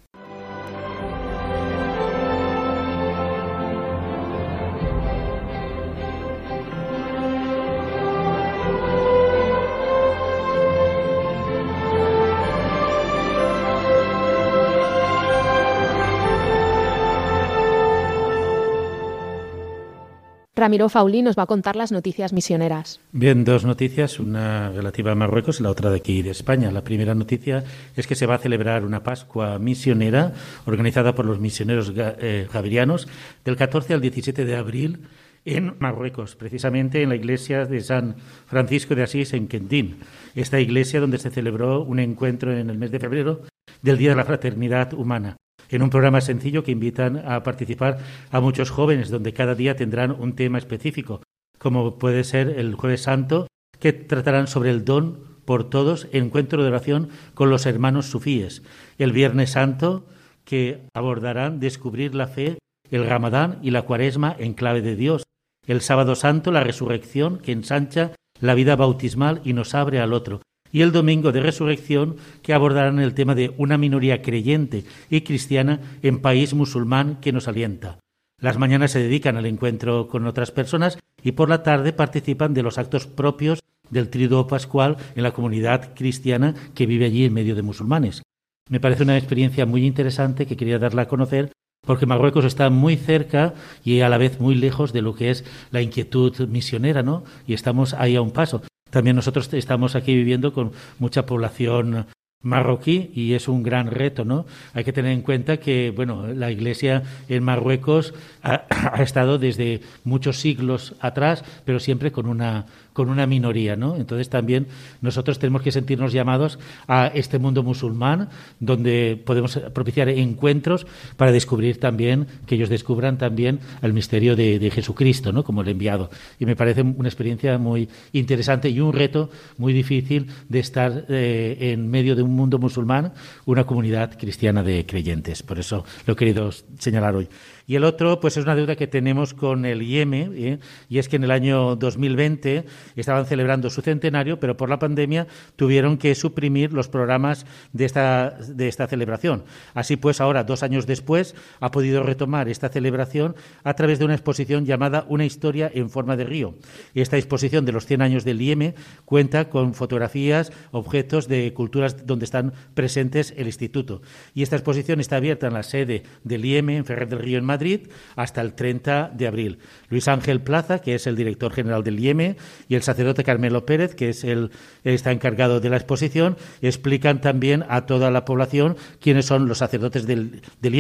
Ramiro 20.65 20.89
Fauli 20.89 21.21
nos 21.21 21.37
va 21.37 21.43
a 21.43 21.47
contar 21.47 21.77
las 21.77 21.93
noticias 21.93 22.33
misioneras. 22.33 22.99
Bien, 23.13 23.45
dos 23.45 23.67
noticias, 23.67 24.19
una 24.19 24.71
relativa 24.71 25.13
a 25.13 25.15
Marruecos 25.15 25.61
y 25.61 25.63
la 25.63 25.69
otra 25.69 25.91
de 25.91 25.97
aquí 25.99 26.23
de 26.23 26.31
España. 26.31 26.73
La 26.73 26.83
primera 26.83 27.15
noticia 27.15 27.65
es 27.95 28.07
que 28.07 28.15
se 28.15 28.25
va 28.25 28.37
a 28.37 28.39
celebrar 28.39 28.83
una 28.87 29.03
Pascua 29.03 29.59
misionera 29.59 30.33
organizada 30.65 31.15
por 31.15 31.27
los 31.27 31.39
misioneros 31.39 31.93
eh, 31.95 32.49
javerianos 32.51 33.09
del 33.45 33.57
14 33.57 33.93
al 33.93 34.01
17 34.01 34.47
de 34.47 34.57
abril 34.57 35.01
en 35.45 35.75
Marruecos, 35.81 36.35
precisamente 36.35 37.03
en 37.03 37.11
la 37.11 37.17
iglesia 37.17 37.67
de 37.67 37.83
San 37.83 38.17
Francisco 38.47 38.95
de 38.95 39.03
Asís 39.03 39.35
en 39.35 39.49
Quentín. 39.49 39.99
Esta 40.35 40.61
iglesia 40.61 40.99
donde 40.99 41.19
se 41.19 41.31
celebró 41.31 41.83
un 41.83 41.99
encuentro 41.99 42.57
en 42.57 42.71
el 42.71 42.79
mes 42.79 42.91
de 42.91 43.01
febrero 43.01 43.43
del 43.83 43.99
Día 43.99 44.09
de 44.09 44.17
la 44.17 44.25
Fraternidad 44.25 44.95
Humana 44.95 45.37
en 45.75 45.83
un 45.83 45.91
programa 45.91 46.21
sencillo 46.21 46.63
que 46.63 46.71
invitan 46.71 47.23
a 47.27 47.43
participar 47.43 47.99
a 48.31 48.41
muchos 48.41 48.71
jóvenes, 48.71 49.11
donde 49.11 49.33
cada 49.33 49.55
día 49.55 49.75
tendrán 49.75 50.13
un 50.13 50.35
tema 50.35 50.59
específico, 50.59 51.23
como 51.59 51.99
puede 51.99 52.23
ser 52.25 52.49
el 52.49 52.75
Jueves 52.75 53.03
Santo, 53.03 53.49
que 53.81 53.93
tratarán 53.93 54.47
sobre 54.47 54.71
el 54.71 54.85
don 54.85 55.35
por 55.45 55.69
todos, 55.69 56.07
encuentro 56.13 56.63
de 56.63 56.69
oración 56.69 57.09
con 57.35 57.51
los 57.51 57.67
hermanos 57.67 58.07
sufíes. 58.07 58.63
El 58.99 59.13
Viernes 59.13 59.51
Santo, 59.51 60.07
que 60.45 60.87
abordarán 60.95 61.61
descubrir 61.61 62.15
la 62.15 62.29
fe, 62.29 62.59
el 62.91 63.07
Ramadán 63.07 63.59
y 63.63 63.71
la 63.71 63.83
Cuaresma 63.83 64.35
en 64.39 64.55
clave 64.55 64.81
de 64.81 64.97
Dios. 64.97 65.25
El 65.67 65.81
Sábado 65.81 66.15
Santo, 66.15 66.53
la 66.53 66.63
resurrección, 66.63 67.39
que 67.39 67.53
ensancha 67.53 68.13
la 68.41 68.55
vida 68.55 68.77
bautismal 68.77 69.41
y 69.45 69.55
nos 69.55 69.75
abre 69.75 70.01
al 70.01 70.13
otro 70.13 70.41
y 70.75 70.83
el 70.83 70.91
Domingo 70.91 71.31
de 71.31 71.41
Resurrección, 71.41 72.17
que 72.43 72.53
abordarán 72.53 72.99
el 72.99 73.15
tema 73.15 73.37
de 73.37 73.55
una 73.59 73.79
minoría 73.79 74.23
creyente 74.23 74.85
y 75.09 75.21
cristiana 75.21 75.81
en 76.03 76.19
país 76.19 76.53
musulmán 76.53 77.21
que 77.21 77.33
nos 77.33 77.47
alienta. 77.47 78.01
Las 78.41 78.59
mañanas 78.59 78.91
se 78.91 78.99
dedican 78.99 79.37
al 79.37 79.47
encuentro 79.47 80.09
con 80.09 80.27
otras 80.27 80.51
personas 80.51 80.99
y 81.23 81.33
por 81.33 81.49
la 81.49 81.63
tarde 81.63 81.93
participan 81.93 82.55
de 82.55 82.65
los 82.65 82.77
actos 82.77 83.07
propios 83.07 83.61
del 83.89 84.11
Triduo 84.11 84.49
Pascual 84.49 84.97
en 85.15 85.23
la 85.23 85.31
comunidad 85.31 85.95
cristiana 85.95 86.57
que 86.75 86.87
vive 86.87 87.07
allí 87.07 87.25
en 87.25 87.35
medio 87.35 87.55
de 87.55 87.63
musulmanes. 87.63 88.23
Me 88.69 88.81
parece 88.81 89.05
una 89.05 89.17
experiencia 89.17 89.67
muy 89.67 89.87
interesante 89.87 90.45
que 90.45 90.57
quería 90.57 90.81
darla 90.81 91.03
a 91.03 91.09
conocer 91.09 91.53
porque 91.87 92.07
Marruecos 92.07 92.47
está 92.47 92.69
muy 92.69 92.97
cerca 92.97 93.55
y 93.85 94.01
a 94.01 94.09
la 94.09 94.19
vez 94.19 94.41
muy 94.41 94.57
lejos 94.57 94.93
de 94.93 95.03
lo 95.03 95.15
que 95.15 95.31
es 95.31 95.45
la 95.71 95.83
inquietud 95.83 96.49
misionera, 96.49 97.05
¿no? 97.05 97.23
Y 97.47 97.55
estamos 97.55 97.95
ahí 97.95 98.17
a 98.17 98.23
un 98.23 98.33
paso. 98.33 98.63
También 98.95 99.17
nosotros 99.17 99.53
estamos 99.53 99.97
aquí 99.97 100.15
viviendo 100.15 100.53
con 100.53 100.71
mucha 101.01 101.27
población 101.27 102.07
marroquí 102.43 103.11
y 103.13 103.33
es 103.33 103.49
un 103.49 103.65
gran 103.65 103.89
reto, 103.89 104.25
¿no? 104.25 104.47
Hay 104.73 104.85
que 104.85 104.93
tener 104.93 105.11
en 105.11 105.23
cuenta 105.23 105.57
que, 105.57 105.91
bueno, 105.91 106.29
la 106.29 106.53
Iglesia 106.53 107.03
en 107.29 107.43
Marruecos 107.43 108.15
ha, 108.41 108.67
ha, 108.71 109.03
estado 109.03 109.39
desde 109.39 109.81
muchos 110.05 110.39
siglos 110.39 110.95
atrás, 111.01 111.45
pero 111.65 111.81
siempre 111.81 112.13
con 112.13 112.29
una 112.29 112.67
con 112.95 113.11
una 113.11 113.27
minoría, 113.27 113.77
¿no? 113.77 113.97
Entonces 113.97 114.31
también 114.31 114.69
nosotros 115.03 115.39
tenemos 115.39 115.61
que 115.61 115.73
sentirnos 115.73 116.13
llamados 116.13 116.59
a 116.89 117.09
este 117.09 117.39
mundo 117.39 117.63
musulmán, 117.63 118.31
donde 118.61 119.21
podemos 119.23 119.59
propiciar 119.75 120.09
encuentros 120.09 120.87
para 121.19 121.33
descubrir 121.33 121.79
también, 121.79 122.27
que 122.47 122.55
ellos 122.55 122.71
descubran 122.71 123.19
también 123.19 123.61
el 123.83 123.93
misterio 123.93 124.37
de, 124.37 124.55
Jesucristo, 124.73 125.33
¿no? 125.33 125.45
Como 125.45 125.61
el 125.61 125.69
enviado. 125.69 126.09
Y 126.39 126.47
me 126.47 126.57
parece 126.57 126.83
una 126.83 127.09
experiencia 127.09 127.59
muy 127.59 127.89
interesante 128.13 128.71
y 128.71 128.81
un 128.81 128.93
reto 128.93 129.29
muy 129.59 129.73
difícil 129.73 130.29
de 130.49 130.61
estar 130.61 131.05
eh, 131.09 131.73
en 131.73 131.91
medio 131.91 132.15
de 132.15 132.23
un 132.23 132.35
mundo 132.35 132.59
musulmán, 132.59 133.13
una 133.45 133.65
comunidad 133.65 134.17
cristiana 134.17 134.63
de 134.63 134.87
creyentes. 134.87 135.43
Por 135.43 135.59
eso 135.59 135.85
lo 136.07 136.15
he 136.15 136.17
querido 136.17 136.51
señalar 136.79 137.17
hoy. 137.17 137.29
Y 137.67 137.77
el 137.77 137.85
otro, 137.85 138.21
pues 138.21 138.37
es 138.37 138.45
una 138.45 138.55
deuda 138.55 138.77
que 138.77 138.87
tenemos 138.87 139.33
con 139.33 139.65
el 139.65 139.83
IEM, 139.83 140.15
¿eh? 140.15 140.59
y 140.91 140.99
es 140.99 141.09
que 141.09 141.17
en 141.17 141.25
el 141.25 141.31
año 141.31 141.77
2020 141.77 142.65
estaban 142.97 143.27
celebrando 143.27 143.71
su 143.71 143.83
centenario, 143.83 144.41
pero 144.41 144.57
por 144.57 144.69
la 144.69 144.79
pandemia 144.79 145.27
tuvieron 145.57 145.99
que 145.99 146.15
suprimir 146.15 146.73
los 146.73 146.89
programas 146.89 147.47
de 147.73 147.85
esta, 147.85 148.31
de 148.31 148.69
esta 148.69 148.87
celebración. 148.87 149.45
Así 149.75 149.97
pues, 149.97 150.21
ahora, 150.21 150.45
dos 150.45 150.63
años 150.63 150.87
después, 150.87 151.35
ha 151.61 151.71
podido 151.71 152.03
retomar 152.03 152.49
esta 152.49 152.69
celebración 152.69 153.35
a 153.63 153.75
través 153.75 153.99
de 153.99 154.05
una 154.05 154.15
exposición 154.15 154.67
llamada 154.67 155.05
Una 155.09 155.25
historia 155.25 155.71
en 155.73 155.91
forma 155.91 156.17
de 156.17 156.25
río. 156.25 156.55
Esta 156.95 157.17
exposición 157.17 157.65
de 157.65 157.73
los 157.73 157.87
100 157.87 158.03
años 158.03 158.25
del 158.25 158.41
IEM 158.41 158.75
cuenta 159.05 159.49
con 159.49 159.75
fotografías, 159.75 160.53
objetos 160.71 161.29
de 161.29 161.53
culturas 161.53 162.07
donde 162.07 162.25
están 162.25 162.53
presentes 162.75 163.35
el 163.37 163.47
instituto. 163.47 164.03
Y 164.35 164.43
esta 164.43 164.57
exposición 164.57 165.01
está 165.01 165.17
abierta 165.17 165.47
en 165.47 165.55
la 165.55 165.63
sede 165.63 166.03
del 166.23 166.45
IEM, 166.45 166.71
en 166.71 166.85
Ferrer 166.85 167.09
del 167.09 167.19
Río, 167.19 167.39
en 167.39 167.45
Madrid 167.45 167.81
hasta 168.17 168.41
el 168.41 168.55
30 168.55 169.13
de 169.15 169.27
abril. 169.27 169.59
Luis 169.89 170.09
Ángel 170.09 170.41
Plaza, 170.41 170.81
que 170.81 170.95
es 170.95 171.07
el 171.07 171.17
director 171.17 171.53
general 171.53 171.85
del 171.85 171.99
IEME, 171.99 172.37
y 172.69 172.74
el 172.75 172.83
sacerdote 172.83 173.25
Carmelo 173.25 173.67
Pérez, 173.67 173.95
que 173.95 174.11
es 174.11 174.25
el 174.25 174.51
está 174.85 175.13
encargado 175.13 175.61
de 175.61 175.71
la 175.71 175.77
exposición, 175.77 176.37
explican 176.63 177.21
también 177.21 177.65
a 177.69 177.87
toda 177.87 178.11
la 178.11 178.25
población 178.25 178.77
quiénes 179.01 179.27
son 179.27 179.49
los 179.49 179.59
sacerdotes 179.59 180.07
del, 180.07 180.43
del 180.61 180.75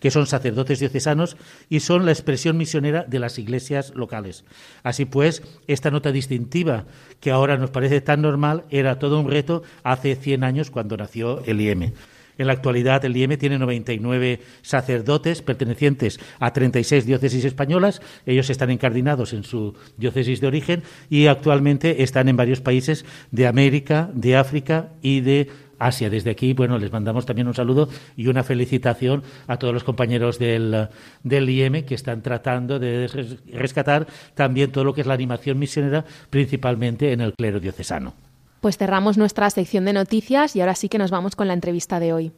que 0.00 0.10
son 0.10 0.26
sacerdotes 0.26 0.80
diocesanos 0.80 1.36
y 1.68 1.80
son 1.80 2.06
la 2.06 2.12
expresión 2.12 2.56
misionera 2.56 3.04
de 3.04 3.18
las 3.18 3.38
iglesias 3.38 3.92
locales. 3.94 4.44
Así 4.82 5.04
pues, 5.04 5.42
esta 5.66 5.90
nota 5.90 6.12
distintiva, 6.12 6.86
que 7.20 7.30
ahora 7.30 7.56
nos 7.56 7.70
parece 7.70 8.00
tan 8.00 8.22
normal, 8.22 8.64
era 8.70 8.98
todo 8.98 9.20
un 9.20 9.30
reto 9.30 9.62
hace 9.82 10.16
100 10.16 10.44
años 10.44 10.70
cuando 10.70 10.96
nació 10.96 11.44
el 11.44 11.60
IEME. 11.60 11.92
En 12.38 12.46
la 12.46 12.52
actualidad, 12.52 13.04
el 13.04 13.16
IEM 13.16 13.36
tiene 13.38 13.58
99 13.58 14.40
sacerdotes 14.62 15.42
pertenecientes 15.42 16.18
a 16.40 16.52
36 16.52 17.06
diócesis 17.06 17.44
españolas. 17.44 18.02
Ellos 18.26 18.50
están 18.50 18.70
encardinados 18.70 19.32
en 19.32 19.44
su 19.44 19.74
diócesis 19.96 20.40
de 20.40 20.46
origen 20.46 20.82
y 21.10 21.26
actualmente 21.26 22.02
están 22.02 22.28
en 22.28 22.36
varios 22.36 22.60
países 22.60 23.04
de 23.30 23.46
América, 23.46 24.10
de 24.14 24.36
África 24.36 24.90
y 25.02 25.20
de 25.20 25.48
Asia. 25.78 26.10
Desde 26.10 26.30
aquí, 26.30 26.52
bueno, 26.52 26.78
les 26.78 26.92
mandamos 26.92 27.26
también 27.26 27.46
un 27.46 27.54
saludo 27.54 27.88
y 28.16 28.26
una 28.28 28.42
felicitación 28.42 29.22
a 29.46 29.58
todos 29.58 29.74
los 29.74 29.84
compañeros 29.84 30.38
del, 30.38 30.88
del 31.22 31.50
IEM 31.50 31.84
que 31.84 31.94
están 31.94 32.22
tratando 32.22 32.78
de 32.78 33.08
rescatar 33.52 34.06
también 34.34 34.72
todo 34.72 34.84
lo 34.84 34.94
que 34.94 35.02
es 35.02 35.06
la 35.06 35.14
animación 35.14 35.58
misionera, 35.58 36.04
principalmente 36.30 37.12
en 37.12 37.20
el 37.20 37.34
clero 37.34 37.60
diocesano. 37.60 38.23
Pues 38.64 38.78
cerramos 38.78 39.18
nuestra 39.18 39.50
sección 39.50 39.84
de 39.84 39.92
noticias 39.92 40.56
y 40.56 40.62
ahora 40.62 40.74
sí 40.74 40.88
que 40.88 40.96
nos 40.96 41.10
vamos 41.10 41.36
con 41.36 41.48
la 41.48 41.52
entrevista 41.52 42.00
de 42.00 42.14
hoy. 42.14 42.32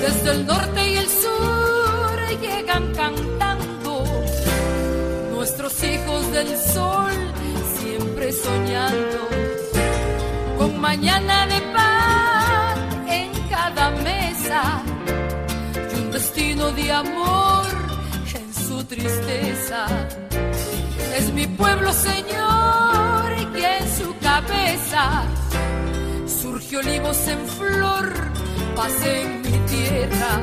Desde 0.00 0.30
el 0.30 0.46
norte 0.46 0.88
y 0.88 0.96
el 0.96 1.06
sur 1.06 2.16
llegan 2.40 2.94
cantando. 2.94 4.04
Nuestros 5.32 5.84
hijos 5.84 6.32
del 6.32 6.56
sol, 6.56 7.12
siempre 7.78 8.32
soñando. 8.32 9.20
Con 10.56 10.80
mañana 10.80 11.46
de 11.46 11.60
paz 11.74 12.78
en 13.06 13.30
cada 13.50 13.90
mesa 13.90 14.62
y 15.92 16.00
un 16.00 16.10
destino 16.10 16.72
de 16.72 16.92
amor 16.92 17.66
en 18.34 18.54
su 18.54 18.82
tristeza. 18.84 19.86
Es 21.18 21.30
mi 21.34 21.46
pueblo, 21.46 21.92
Señor, 21.92 23.24
y 23.54 23.62
en 23.62 23.84
su 23.98 24.16
cabeza 24.20 25.24
que 26.68 26.76
olivos 26.78 27.28
en 27.28 27.46
flor 27.46 28.12
pasen 28.74 29.42
mi 29.42 29.58
tierra. 29.66 30.40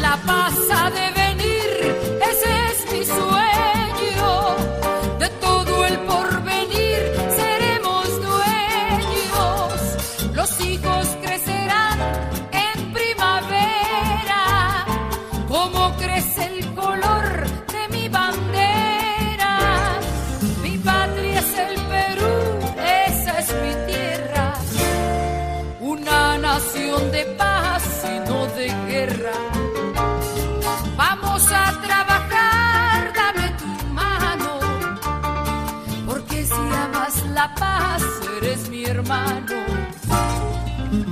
La 0.00 0.16
paz 0.26 0.54
ha 0.72 0.90
de 0.90 1.10
venir, 1.12 1.96
ese 2.30 2.50
es 2.70 2.92
mi 2.92 3.04
sueño. 3.04 3.57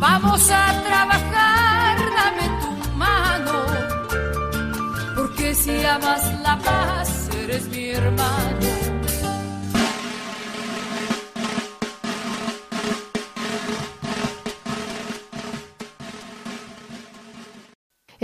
Vamos 0.09 0.51
a 0.51 0.83
trabajar, 0.87 1.97
dame 2.17 2.47
tu 2.61 2.97
mano, 2.97 3.67
porque 5.15 5.55
si 5.55 5.85
amas 5.85 6.23
la 6.43 6.59
paz, 6.59 7.29
eres 7.43 7.67
mi 7.69 7.91
hermano. 7.91 8.86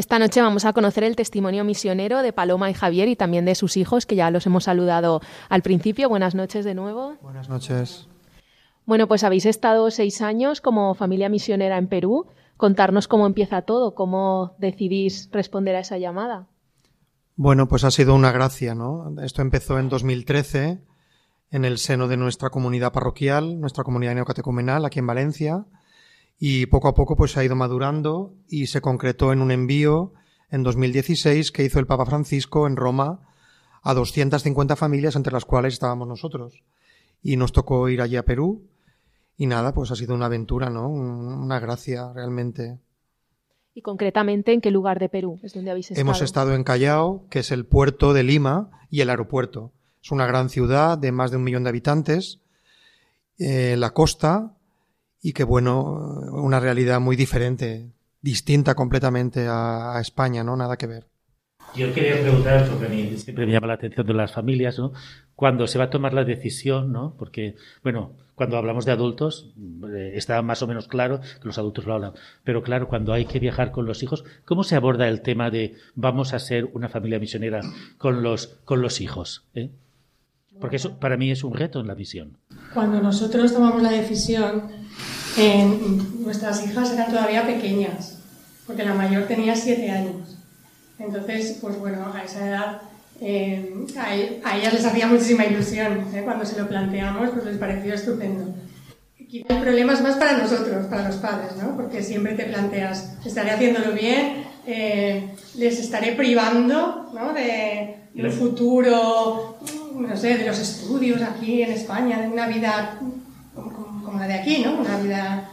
Esta 0.03 0.19
noche 0.19 0.43
vamos 0.43 0.65
a 0.65 0.73
conocer 0.73 1.05
el 1.05 1.15
testimonio 1.15 1.63
misionero 1.63 2.23
de 2.23 2.33
Paloma 2.33 2.69
y 2.69 2.75
Javier 2.75 3.07
y 3.07 3.15
también 3.15 3.45
de 3.45 3.55
sus 3.55 3.77
hijos, 3.77 4.05
que 4.05 4.17
ya 4.17 4.33
los 4.33 4.45
hemos 4.47 4.65
saludado 4.65 5.21
al 5.49 5.63
principio. 5.63 6.09
Buenas 6.09 6.35
noches 6.35 6.65
de 6.65 6.75
nuevo. 6.75 7.15
Buenas 7.23 7.49
noches. 7.49 8.09
Bueno, 8.85 9.07
pues 9.07 9.23
habéis 9.23 9.47
estado 9.47 9.89
seis 9.93 10.21
años 10.21 10.61
como 10.61 10.95
familia 10.95 11.29
misionera 11.29 11.79
en 11.79 11.87
Perú. 11.87 12.27
Contarnos 12.57 13.07
cómo 13.07 13.27
empieza 13.27 13.63
todo, 13.63 13.95
cómo 13.95 14.57
decidís 14.59 15.29
responder 15.31 15.77
a 15.77 15.81
esa 15.81 15.99
llamada. 15.99 16.49
Bueno, 17.37 17.69
pues 17.69 17.85
ha 17.85 17.93
sido 17.93 18.17
una 18.17 18.33
gracia, 18.33 18.75
¿no? 18.75 19.15
Esto 19.23 19.41
empezó 19.41 19.79
en 19.79 19.89
2013 19.89 20.83
en 21.53 21.65
el 21.65 21.79
seno 21.79 22.09
de 22.09 22.17
nuestra 22.17 22.51
comunidad 22.51 22.93
parroquial, 22.93 23.61
nuestra 23.61 23.85
comunidad 23.85 24.17
neocatecumenal 24.17 24.85
aquí 24.85 24.99
en 24.99 25.07
Valencia, 25.07 25.65
y 26.45 26.67
poco 26.67 26.89
a 26.89 26.95
poco 26.95 27.15
pues 27.15 27.37
ha 27.37 27.45
ido 27.45 27.55
madurando 27.55 28.35
y 28.49 28.67
se 28.67 28.81
concretó 28.81 29.33
en 29.33 29.43
un 29.43 29.53
envío 29.53 30.13
en 30.51 30.65
2016 30.65 31.53
que 31.53 31.63
hizo 31.63 31.79
el 31.79 31.87
Papa 31.87 32.05
Francisco 32.05 32.67
en 32.67 32.75
Roma 32.75 33.21
a 33.81 33.95
250 33.95 34.75
familias 34.75 35.15
entre 35.15 35.33
las 35.33 35.45
cuales 35.45 35.75
estábamos 35.75 36.09
nosotros. 36.09 36.65
Y 37.23 37.37
nos 37.37 37.53
tocó 37.53 37.89
ir 37.89 38.03
allí 38.03 38.17
a 38.17 38.25
Perú 38.25 38.67
y 39.37 39.47
nada, 39.47 39.73
pues 39.73 39.93
ha 39.93 39.95
sido 39.95 40.17
una 40.17 40.27
aventura, 40.27 40.69
¿no? 40.69 40.89
Una 40.89 41.61
gracia 41.61 42.13
realmente. 42.13 42.81
¿Y 43.73 43.83
concretamente 43.83 44.53
en 44.53 44.61
qué 44.61 44.73
lugar 44.73 44.99
de 44.99 45.09
Perú 45.09 45.39
es 45.45 45.55
donde 45.55 45.71
habéis 45.71 45.93
estado? 45.93 46.01
Hemos 46.01 46.23
estado 46.23 46.57
en 46.57 46.65
Callao, 46.65 47.25
que 47.31 47.39
es 47.39 47.53
el 47.53 47.67
puerto 47.67 48.13
de 48.15 48.25
Lima 48.25 48.69
y 48.91 49.03
el 49.03 49.11
aeropuerto. 49.11 49.71
Es 50.03 50.11
una 50.11 50.27
gran 50.27 50.49
ciudad 50.49 50.99
de 50.99 51.13
más 51.13 51.31
de 51.31 51.37
un 51.37 51.45
millón 51.45 51.63
de 51.63 51.69
habitantes, 51.69 52.41
eh, 53.39 53.77
la 53.79 53.91
costa 53.91 54.57
y 55.23 55.33
que 55.33 55.45
bueno, 55.45 55.83
una 56.33 56.59
realidad 56.59 57.01
muy 57.01 57.15
diferente, 57.15 57.93
distinta 58.21 58.75
completamente 58.75 59.47
a, 59.49 59.99
España, 60.01 60.43
¿no? 60.43 60.57
Nada 60.57 60.77
que 60.77 60.89
ver. 60.89 61.07
Yo 61.77 61.95
quería 61.95 62.21
preguntar, 62.21 62.69
porque 62.69 62.87
a 62.87 62.89
mí 62.89 63.17
siempre 63.17 63.47
me 63.47 63.53
llama 63.53 63.69
la 63.69 63.75
atención 63.75 64.07
de 64.07 64.15
las 64.15 64.33
familias, 64.33 64.79
¿no? 64.79 64.93
Cuando 65.37 65.67
se 65.67 65.79
va 65.79 65.85
a 65.85 65.91
tomar 65.91 66.13
la 66.13 66.25
decisión, 66.25 66.93
¿no? 66.93 67.15
Porque, 67.17 67.55
bueno, 67.83 68.13
cuando 68.35 68.59
hablamos 68.59 68.85
de 68.85 68.93
adultos, 68.93 69.55
eh, 69.95 70.13
está 70.15 70.43
más 70.43 70.61
o 70.63 70.67
menos 70.67 70.89
claro 70.89 71.21
que 71.21 71.47
los 71.47 71.57
adultos 71.57 71.87
lo 71.87 71.95
hablan. 71.95 72.13
Pero 72.45 72.63
claro, 72.63 72.89
cuando 72.89 73.13
hay 73.13 73.25
que 73.25 73.39
viajar 73.39 73.71
con 73.71 73.87
los 73.87 74.03
hijos, 74.03 74.25
¿cómo 74.45 74.65
se 74.65 74.75
aborda 74.75 75.09
el 75.09 75.23
tema 75.23 75.51
de 75.51 75.77
vamos 75.95 76.35
a 76.35 76.41
ser 76.41 76.69
una 76.75 76.89
familia 76.89 77.21
misionera 77.21 77.61
con 77.97 78.23
los, 78.23 78.59
con 78.65 78.83
los 78.83 79.01
hijos? 79.01 79.47
Eh? 79.55 79.71
Porque 80.61 80.77
eso 80.77 80.99
para 80.99 81.17
mí 81.17 81.31
es 81.31 81.45
un 81.45 81.55
reto 81.55 81.81
en 81.81 81.87
la 81.87 81.95
visión. 81.95 82.39
Cuando 82.75 83.01
nosotros 83.01 83.53
tomamos 83.53 83.83
la 83.83 83.91
decisión, 83.91 84.69
eh, 85.37 85.67
nuestras 86.21 86.65
hijas 86.67 86.93
eran 86.93 87.11
todavía 87.11 87.47
pequeñas, 87.47 88.19
porque 88.67 88.85
la 88.85 88.95
mayor 88.95 89.25
tenía 89.25 89.57
siete 89.57 89.91
años. 89.91 90.37
Entonces, 90.99 91.59
pues 91.61 91.79
bueno, 91.79 92.13
a 92.15 92.23
esa 92.23 92.49
edad 92.49 92.83
eh, 93.25 93.73
a, 93.97 94.57
ellas 94.57 94.73
les 94.73 94.85
hacía 94.85 95.07
muchísima 95.07 95.45
ilusión 95.45 96.09
¿eh? 96.13 96.23
cuando 96.25 96.45
se 96.45 96.61
lo 96.61 96.67
planteamos, 96.67 97.31
pues 97.31 97.45
les 97.45 97.57
pareció 97.57 97.95
estupendo. 97.95 98.53
Quizá 99.29 99.55
el 99.55 99.63
problema 99.63 99.93
es 99.93 100.03
más 100.03 100.17
para 100.17 100.39
nosotros, 100.39 100.87
para 100.87 101.07
los 101.07 101.17
padres, 101.19 101.53
¿no? 101.57 101.77
porque 101.77 102.03
siempre 102.03 102.35
te 102.35 102.45
planteas, 102.47 103.17
¿estaré 103.25 103.53
haciéndolo 103.53 103.93
bien? 103.93 104.45
Eh, 104.67 105.37
¿Les 105.57 105.79
estaré 105.79 106.13
privando 106.13 107.11
¿no? 107.15 107.33
de, 107.33 107.97
un 108.15 108.33
futuro, 108.33 109.59
no 109.95 110.17
sé, 110.17 110.39
de 110.39 110.47
los 110.47 110.59
estudios 110.59 111.23
aquí 111.23 111.63
en 111.63 111.73
España, 111.73 112.21
de 112.21 112.29
una 112.29 112.47
vida 112.47 112.99
como, 113.55 114.19
la 114.19 114.27
de 114.27 114.35
aquí, 114.35 114.63
¿no? 114.65 114.75
una 114.75 114.99
vida 114.99 115.49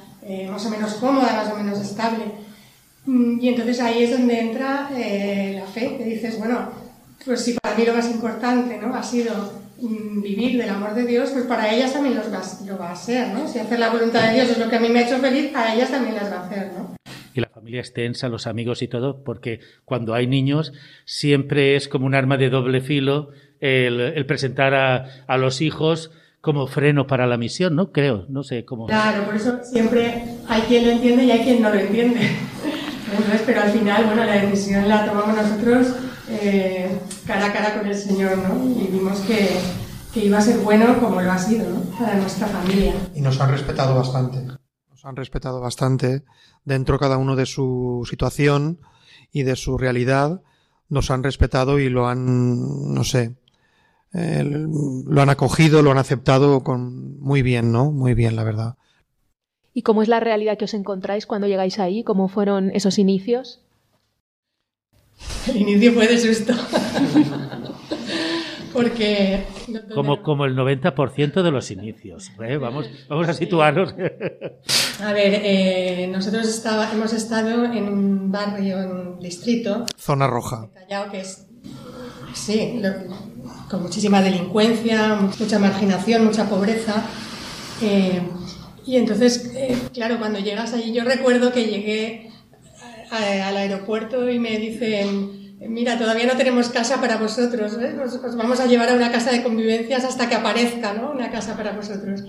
más 0.51 0.66
o 0.66 0.70
menos 0.70 0.94
cómoda, 0.96 1.44
más 1.44 1.54
o 1.54 1.58
menos 1.58 1.80
estable? 1.80 2.25
Mm, 3.06 3.39
y 3.39 3.50
entonces 3.50 3.80
ahí 3.80 4.04
es 4.04 4.12
donde 4.12 4.39
entra 4.39 4.89
la 4.92 5.66
fe, 5.66 5.98
que 5.98 6.04
dices, 6.04 6.38
bueno, 6.38 6.70
pues 7.25 7.44
si 7.44 7.54
para 7.54 7.75
mí 7.75 7.86
lo 7.86 7.94
más 7.94 8.10
importante 8.10 8.78
¿no? 8.78 8.96
ha 8.96 9.04
sido 9.04 9.34
mm, 9.82 10.22
vivir 10.22 10.58
del 10.58 10.70
amor 10.70 10.94
de 10.94 11.06
Dios, 11.06 11.32
pues 11.32 11.46
para 11.46 11.74
ellas 11.74 11.94
también 11.94 12.16
lo 12.16 12.78
va 12.78 12.92
a 12.92 12.96
ser, 12.96 13.30
¿no? 13.30 13.48
Si 13.48 13.60
hacer 13.60 13.80
la 13.80 13.89
voluntad 13.89 14.28
de 14.28 14.36
Dios 14.36 14.50
es 14.50 14.58
lo 14.58 14.70
que 14.70 14.75
a 14.75 14.80
mí 14.80 14.89
me 14.89 15.00
ha 15.00 15.08
hecho 15.08 15.20
feliz, 15.20 15.56
a 15.56 15.74
ellas 15.74 15.89
también 15.89 16.16
las 16.16 16.32
va 16.32 16.38
a 16.38 16.46
hacer, 16.46 16.72
¿no? 16.78 16.88
Que 17.39 17.48
la 17.48 17.50
familia 17.50 17.79
extensa, 17.79 18.27
los 18.27 18.48
amigos 18.48 18.81
y 18.81 18.88
todo, 18.88 19.24
porque 19.24 19.62
cuando 19.86 20.13
hay 20.13 20.27
niños 20.27 20.74
siempre 21.05 21.75
es 21.75 21.88
como 21.88 22.05
un 22.05 22.15
arma 22.15 22.38
de 22.38 22.50
doble 22.50 22.81
filo 22.81 23.29
el, 23.62 24.25
presentar 24.25 24.74
a, 24.74 25.05
a 25.27 25.38
los 25.38 25.62
hijos 25.62 26.12
como 26.41 26.67
freno 26.67 27.08
para 27.08 27.27
la 27.27 27.38
misión, 27.38 27.75
¿no? 27.75 27.91
Creo, 27.91 28.25
no 28.29 28.43
sé 28.43 28.65
cómo. 28.65 28.88
Claro, 28.88 29.25
por 29.25 29.36
eso 29.36 29.60
siempre 29.63 30.24
hay 30.48 30.62
quien 30.63 30.86
lo 30.86 30.91
entiende 30.91 31.25
y 31.25 31.31
hay 31.31 31.43
quien 31.43 31.62
no 31.62 31.69
lo 31.69 31.79
entiende. 31.79 32.19
Entonces, 33.12 33.41
pero 33.46 33.62
al 33.62 33.72
final, 33.72 34.05
bueno, 34.05 34.24
la 34.24 34.34
decisión 34.34 34.88
la 34.88 35.05
tomamos 35.05 35.36
nosotros 35.36 35.96
eh, 36.29 37.00
cara 37.25 37.48
a 37.48 37.53
cara 37.53 37.79
con 37.79 37.88
el 37.88 37.96
Señor, 37.96 38.38
¿no? 38.38 38.63
Y 38.79 38.88
vimos 38.88 39.19
que, 39.22 39.50
que, 40.13 40.25
iba 40.25 40.38
a 40.38 40.41
ser 40.41 40.60
bueno 40.60 41.00
como 41.00 41.22
lo 41.22 41.31
ha 41.31 41.38
sido, 41.38 41.69
¿no? 41.69 41.81
Para 41.98 42.15
nuestra 42.15 42.48
familia. 42.48 42.93
Y 43.15 43.22
nos 43.22 43.39
han 43.41 43.51
respetado 43.51 43.96
bastante. 43.96 44.59
Nos 45.00 45.06
han 45.06 45.15
respetado 45.15 45.62
bastante 45.62 46.24
dentro 46.65 47.00
cada 47.00 47.18
uno 47.18 47.38
de 47.38 47.46
su 47.46 48.06
situación 48.10 48.82
y 49.32 49.44
de 49.44 49.56
su 49.56 49.77
realidad. 49.77 50.41
Nos 50.89 51.10
han 51.10 51.24
respetado 51.24 51.79
y 51.79 51.88
lo 51.88 52.10
han, 52.10 52.94
no 52.94 53.06
sé, 53.06 53.38
eh, 54.13 54.44
lo 54.44 55.22
han 55.22 55.29
acogido, 55.29 55.82
lo 55.82 55.91
han 55.91 56.00
aceptado 56.00 56.65
con 56.65 57.18
muy 57.22 57.44
bien, 57.44 57.72
¿no? 57.72 57.94
Muy 57.94 58.13
bien, 58.13 58.36
la 58.36 58.44
verdad. 58.44 58.75
¿Y 59.74 59.84
cómo 59.84 60.03
es 60.03 60.10
la 60.10 60.20
realidad 60.20 60.58
que 60.58 60.65
os 60.65 60.74
encontráis 60.74 61.25
cuando 61.25 61.48
llegáis 61.48 61.79
ahí? 61.79 62.03
¿Cómo 62.03 62.27
fueron 62.27 62.70
esos 62.72 63.00
inicios? 63.00 63.62
El 65.48 65.62
inicio 65.62 65.94
fue 65.94 66.10
de 66.10 66.18
susto. 66.18 66.53
Porque. 68.74 69.46
Como, 69.94 70.22
como 70.22 70.46
el 70.46 70.56
90% 70.56 71.42
de 71.42 71.52
los 71.52 71.72
inicios. 71.72 72.32
¿eh? 72.44 72.58
Vamos, 72.58 72.90
vamos 73.08 73.28
a 73.28 73.34
situarnos. 73.34 73.94
A 75.02 75.14
ver, 75.14 75.42
eh, 75.44 76.10
nosotros 76.12 76.48
estaba, 76.48 76.92
hemos 76.92 77.14
estado 77.14 77.66
en 77.66 77.88
un 77.88 78.32
barrio, 78.32 78.82
en 78.82 78.92
un 78.92 79.20
distrito. 79.20 79.86
Zona 79.98 80.28
roja. 80.28 80.70
Callao, 80.74 81.10
que 81.10 81.22
es. 81.22 81.46
Sí, 82.34 82.82
con 83.70 83.84
muchísima 83.84 84.22
delincuencia, 84.22 85.16
mucha 85.40 85.58
marginación, 85.60 86.26
mucha 86.26 86.48
pobreza. 86.48 87.04
Eh, 87.82 88.22
y 88.86 88.98
entonces, 88.98 89.52
eh, 89.56 89.78
claro, 89.94 90.20
cuando 90.20 90.40
llegas 90.40 90.74
allí, 90.74 90.94
yo 90.94 91.04
recuerdo 91.04 91.52
que 91.52 91.66
llegué 91.66 92.32
al 93.12 93.58
aeropuerto 93.58 94.30
y 94.30 94.38
me 94.38 94.58
dicen, 94.58 95.38
mira, 95.68 95.98
todavía 95.98 96.25
no 96.25 96.38
tenemos 96.38 96.70
casa 96.70 97.01
para 97.01 97.18
vosotros, 97.18 97.78
¿eh? 97.80 97.96
os, 98.04 98.36
vamos 98.36 98.60
a 98.60 98.68
llevar 98.68 98.89
a 98.89 98.94
una 98.94 99.12
casa 99.12 99.32
de 99.32 99.44
convivencias 99.44 100.06
hasta 100.06 100.30
que 100.30 100.36
aparezca, 100.36 100.94
¿no? 100.94 101.12
Una 101.12 101.32
casa 101.32 101.58
para 101.58 101.74
vosotros. 101.74 102.24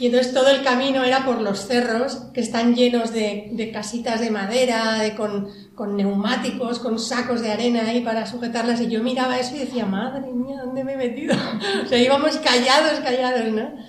Y 0.00 0.06
entonces 0.06 0.32
todo 0.32 0.48
el 0.50 0.62
camino 0.62 1.02
era 1.02 1.24
por 1.24 1.40
los 1.40 1.66
cerros, 1.66 2.22
que 2.32 2.40
están 2.40 2.76
llenos 2.76 3.12
de, 3.12 3.70
casitas 3.72 4.20
de 4.20 4.30
madera, 4.30 5.00
de, 5.00 5.16
con, 5.16 5.48
neumáticos, 5.96 6.78
con 6.78 7.00
sacos 7.00 7.40
de 7.40 7.50
arena 7.50 7.82
ahí 7.88 8.00
para 8.02 8.24
sujetarlas. 8.24 8.80
Y 8.80 8.88
yo 8.88 9.02
miraba 9.02 9.38
eso 9.40 9.56
y 9.56 9.60
decía, 9.60 9.86
madre 9.86 10.32
mía, 10.32 10.62
¿dónde 10.64 10.84
me 10.84 10.92
he 10.92 10.96
metido? 10.96 11.34
o 11.84 11.88
sea, 11.88 11.98
íbamos 11.98 12.36
callados, 12.36 13.00
callados, 13.00 13.52
¿no? 13.52 13.88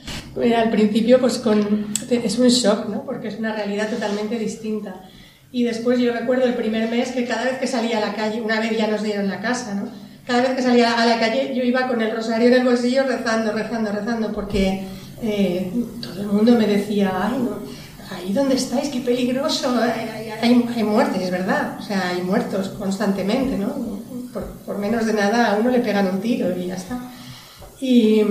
al 0.56 0.70
principio, 0.70 1.20
pues 1.20 1.38
con, 1.38 1.88
es 2.10 2.40
un 2.40 2.48
shock, 2.48 2.88
¿no? 2.88 3.04
Porque 3.04 3.28
es 3.28 3.38
una 3.38 3.54
realidad 3.54 3.90
totalmente 3.90 4.40
distinta. 4.40 5.10
Y 5.52 5.64
después 5.64 6.00
yo 6.00 6.14
recuerdo 6.14 6.46
el 6.46 6.54
primer 6.54 6.90
mes 6.90 7.12
que 7.12 7.26
cada 7.26 7.44
vez 7.44 7.58
que 7.58 7.68
salía 7.68 7.98
a 7.98 8.02
la 8.02 8.14
calle, 8.14 8.42
una 8.42 8.60
vez 8.60 8.78
ya 8.78 8.88
nos 8.88 9.02
dieron 9.02 9.28
la 9.28 9.40
casa, 9.40 9.74
¿no? 9.74 9.90
Cada 10.28 10.44
vez 10.44 10.52
que 10.52 10.62
salía 10.62 10.94
a 10.94 11.06
la 11.08 11.20
calle 11.20 11.56
yo 11.56 11.64
iba 11.64 11.88
con 11.88 12.02
el 12.02 12.16
rosario 12.16 12.50
en 12.50 12.54
el 12.54 12.64
bolsillo 12.64 13.04
rezando, 13.04 13.52
rezando, 13.52 13.92
rezando, 13.92 14.32
porque 14.32 14.84
eh, 15.24 15.72
todo 16.02 16.22
el 16.22 16.28
mundo 16.28 16.56
me 16.56 16.68
decía, 16.68 17.12
ay, 17.16 17.40
no, 17.40 17.58
ahí 18.16 18.32
donde 18.32 18.56
estáis, 18.56 18.90
qué 18.90 19.00
peligroso, 19.00 19.76
hay, 19.82 20.64
hay, 20.76 20.84
muertes, 20.84 21.24
es 21.24 21.32
verdad, 21.32 21.78
o 21.80 21.82
sea, 21.82 22.10
hay 22.10 22.22
muertos 22.22 22.70
constantemente, 22.70 23.58
¿no? 23.58 24.00
Por, 24.66 24.78
menos 24.78 25.08
de 25.08 25.14
nada 25.14 25.52
a 25.52 25.56
uno 25.56 25.72
le 25.72 25.80
pegan 25.80 26.08
un 26.08 26.22
tiro 26.22 26.56
y 26.56 26.68
ya 26.68 26.76
está. 26.76 27.00
Y, 27.82 28.22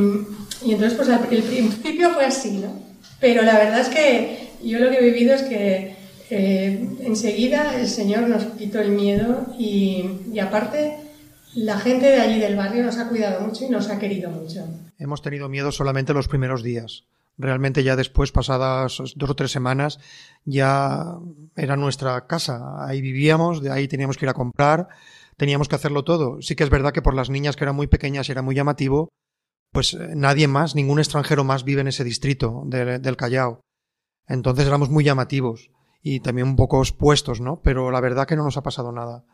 y 0.64 0.72
entonces, 0.72 0.94
pues 0.94 1.08
el 1.08 1.42
principio 1.42 2.10
fue 2.10 2.26
así, 2.26 2.58
¿no? 2.58 2.72
Pero 3.18 3.42
la 3.42 3.58
verdad 3.58 3.80
es 3.80 3.88
que 3.88 4.50
yo 4.62 4.78
lo 4.78 4.90
que 4.90 4.98
he 4.98 5.10
vivido 5.10 5.34
es 5.34 5.42
que 5.42 5.97
eh, 6.30 6.96
enseguida 7.00 7.78
el 7.78 7.88
Señor 7.88 8.28
nos 8.28 8.44
quitó 8.44 8.80
el 8.80 8.90
miedo 8.90 9.46
y, 9.58 10.38
aparte 10.40 11.04
la 11.54 11.78
gente 11.78 12.06
de 12.06 12.20
allí 12.20 12.38
del 12.38 12.56
barrio 12.56 12.84
nos 12.84 12.98
ha 12.98 13.08
cuidado 13.08 13.40
mucho 13.40 13.64
y 13.64 13.70
nos 13.70 13.88
ha 13.88 13.98
querido 13.98 14.30
mucho. 14.30 14.68
Hemos 14.98 15.22
tenido 15.22 15.48
miedo 15.48 15.72
solamente 15.72 16.12
los 16.12 16.28
primeros 16.28 16.62
días. 16.62 17.04
Realmente 17.38 17.82
ya 17.82 17.96
después, 17.96 18.32
pasadas 18.32 18.98
dos 19.16 19.30
o 19.30 19.34
tres 19.34 19.50
semanas, 19.50 19.98
ya 20.44 21.16
era 21.56 21.76
nuestra 21.76 22.26
casa. 22.26 22.86
Ahí 22.86 23.00
vivíamos, 23.00 23.62
de 23.62 23.70
ahí 23.70 23.88
teníamos 23.88 24.18
que 24.18 24.26
ir 24.26 24.28
a 24.28 24.34
comprar, 24.34 24.88
teníamos 25.36 25.68
que 25.68 25.76
hacerlo 25.76 26.04
todo. 26.04 26.42
Sí 26.42 26.54
que 26.54 26.64
es 26.64 26.70
verdad 26.70 26.92
que 26.92 27.02
por 27.02 27.14
las 27.14 27.30
niñas 27.30 27.56
que 27.56 27.64
eran 27.64 27.76
muy 27.76 27.86
pequeñas 27.86 28.28
y 28.28 28.32
era 28.32 28.42
muy 28.42 28.54
llamativo, 28.54 29.08
pues 29.72 29.94
eh, 29.94 30.10
nadie 30.14 30.48
más, 30.48 30.74
ningún 30.74 30.98
extranjero 30.98 31.44
más 31.44 31.64
vive 31.64 31.80
en 31.80 31.88
ese 31.88 32.04
distrito 32.04 32.62
del 32.66 33.16
Callao. 33.16 33.62
Entonces 34.26 34.66
éramos 34.66 34.90
muy 34.90 35.04
llamativos 35.04 35.70
y 36.02 36.20
también 36.20 36.48
un 36.48 36.56
poco 36.56 36.80
expuestos, 36.80 37.40
¿no? 37.40 37.60
Pero 37.62 37.90
la 37.90 38.00
verdad 38.00 38.26
que 38.26 38.36
no 38.36 38.44
nos 38.44 38.56
ha 38.56 38.62
pasado 38.62 38.92
nada. 38.92 39.24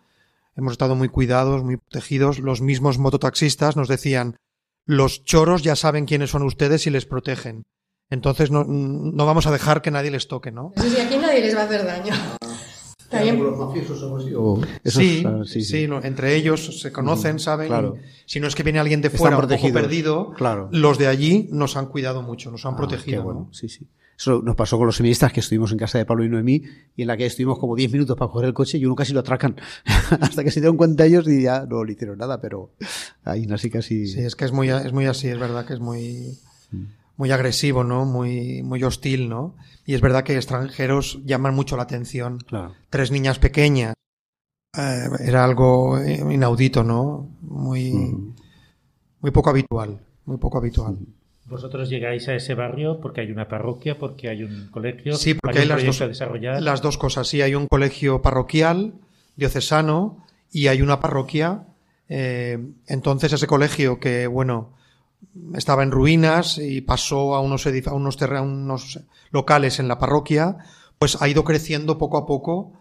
Hemos 0.57 0.72
estado 0.72 0.94
muy 0.94 1.09
cuidados, 1.09 1.64
muy 1.64 1.77
protegidos. 1.77 2.38
Los 2.38 2.61
mismos 2.61 2.98
mototaxistas 2.98 3.77
nos 3.77 3.88
decían, 3.88 4.37
los 4.87 5.24
choros 5.24 5.62
ya 5.62 5.77
saben 5.77 6.07
quiénes 6.07 6.31
son 6.31 6.42
ustedes 6.42 6.87
y 6.87 6.90
les 6.90 7.07
protegen. 7.07 7.64
Entonces 8.11 8.50
no, 8.50 8.64
no 8.64 9.27
vamos 9.27 9.46
a 9.46 9.50
dejar 9.50 9.83
que 9.83 9.90
nadie 9.90 10.11
les 10.11 10.29
toque, 10.29 10.53
¿no? 10.53 10.72
Sí, 10.77 11.00
aquí 11.00 11.16
nadie 11.16 11.40
les 11.40 11.57
va 11.57 11.62
a 11.62 11.64
hacer 11.64 11.85
daño. 11.85 12.14
sí, 14.85 15.24
sí, 15.46 15.62
sí, 15.62 15.88
entre 16.03 16.35
ellos 16.35 16.81
se 16.81 16.92
conocen, 16.92 17.38
saben. 17.38 17.70
si 18.27 18.40
no 18.40 18.48
es 18.48 18.55
que 18.55 18.62
viene 18.62 18.79
alguien 18.79 19.00
de 19.00 19.11
fuera 19.11 19.38
un 19.38 19.48
poco 19.48 19.72
perdido, 19.72 20.33
claro. 20.33 20.68
los 20.72 20.98
de 20.98 21.07
allí 21.07 21.48
nos 21.53 21.77
han 21.77 21.87
cuidado 21.87 22.22
mucho, 22.22 22.50
nos 22.50 22.66
han 22.66 22.74
ah, 22.74 22.79
protegido. 22.79 23.48
Sí, 23.53 23.68
sí. 23.68 23.87
Eso 24.16 24.42
nos 24.42 24.55
pasó 24.55 24.79
con 24.79 24.87
los 24.87 24.96
seministas 24.96 25.33
que 25.33 25.40
estuvimos 25.40 25.72
en 25.72 25.79
casa 25.79 25.98
de 25.98 26.07
Pablo 26.07 26.24
y 26.24 26.29
Noemí 26.29 26.62
y 26.96 27.03
en 27.03 27.09
la 27.09 27.16
que 27.16 27.27
estuvimos 27.27 27.59
como 27.59 27.74
10 27.74 27.92
minutos 27.92 28.16
para 28.16 28.31
coger 28.31 28.48
el 28.48 28.55
coche 28.55 28.79
y 28.79 28.87
uno 28.87 28.94
casi 28.94 29.12
lo 29.12 29.20
atracan 29.20 29.57
hasta 30.20 30.44
que 30.44 30.50
se 30.50 30.61
dieron 30.61 30.77
cuenta 30.77 31.05
ellos 31.05 31.27
y 31.29 31.42
ya 31.42 31.66
no 31.66 31.85
le 31.85 31.92
hicieron 31.92 32.18
nada, 32.18 32.40
pero 32.40 32.70
ahí 33.24 33.46
así 33.50 33.70
casi. 33.70 34.07
Sí, 34.07 34.20
es 34.20 34.37
que 34.37 34.44
es 34.44 34.53
muy, 34.53 34.70
es 34.70 34.92
muy 34.92 35.07
así, 35.07 35.29
es 35.29 35.38
verdad 35.38 35.66
que 35.66 35.74
es 35.74 35.81
muy, 35.81 36.38
muy 37.16 37.31
agresivo, 37.31 37.85
¿no? 37.85 38.05
Muy, 38.05 38.62
muy 38.62 38.83
hostil, 38.85 39.29
¿no? 39.29 39.57
Y 39.87 39.94
es 39.94 40.00
verdad 40.00 40.24
que 40.24 40.37
extranjeros 40.37 41.20
llaman 41.24 41.55
mucho 41.55 41.77
la 41.77 41.83
atención. 41.85 42.38
Tres 42.90 43.11
niñas 43.11 43.38
pequeñas. 43.38 43.94
Eh, 44.77 45.09
era 45.20 45.44
algo 45.44 46.00
inaudito, 46.03 46.83
¿no? 46.83 47.29
Muy, 47.42 47.92
muy 49.20 49.31
poco 49.31 49.50
habitual, 49.50 50.00
muy 50.24 50.38
poco 50.38 50.59
habitual. 50.59 50.98
Vosotros 51.55 51.88
llegáis 51.88 52.27
a 52.27 52.35
ese 52.35 52.55
barrio 52.55 52.99
porque 53.01 53.21
hay 53.21 53.31
una 53.31 53.47
parroquia, 53.47 53.97
porque 53.97 54.29
hay 54.29 54.43
un 54.43 54.67
colegio. 54.73 55.14
Sí, 55.14 55.35
porque 55.35 55.61
hay, 55.61 55.69
las, 55.69 55.85
dos, 55.85 56.01
las 56.40 56.83
dos 56.83 56.99
cosas. 56.99 57.29
Sí, 57.29 57.43
hay 57.43 57.55
un 57.55 57.69
colegio 57.69 58.21
parroquial, 58.21 58.95
diocesano, 59.37 60.27
y 60.51 60.67
hay 60.67 60.83
una 60.83 60.99
parroquia. 60.99 61.62
Eh, 62.09 62.59
entonces 62.88 63.33
ese 63.33 63.47
colegio 63.47 64.01
que, 64.01 64.27
bueno, 64.27 64.75
estaba 65.55 65.85
en 65.85 65.93
ruinas 65.93 66.59
y 66.59 66.81
pasó 66.81 67.37
a 67.37 67.40
unos, 67.40 67.69
a 67.69 67.93
unos, 67.93 68.21
unos 68.21 69.01
locales 69.31 69.79
en 69.79 69.87
la 69.87 70.01
parroquia, 70.01 70.57
pues 70.99 71.23
ha 71.23 71.29
ido 71.29 71.45
creciendo 71.45 71.99
poco 71.99 72.19
a 72.19 72.27
poco 72.27 72.73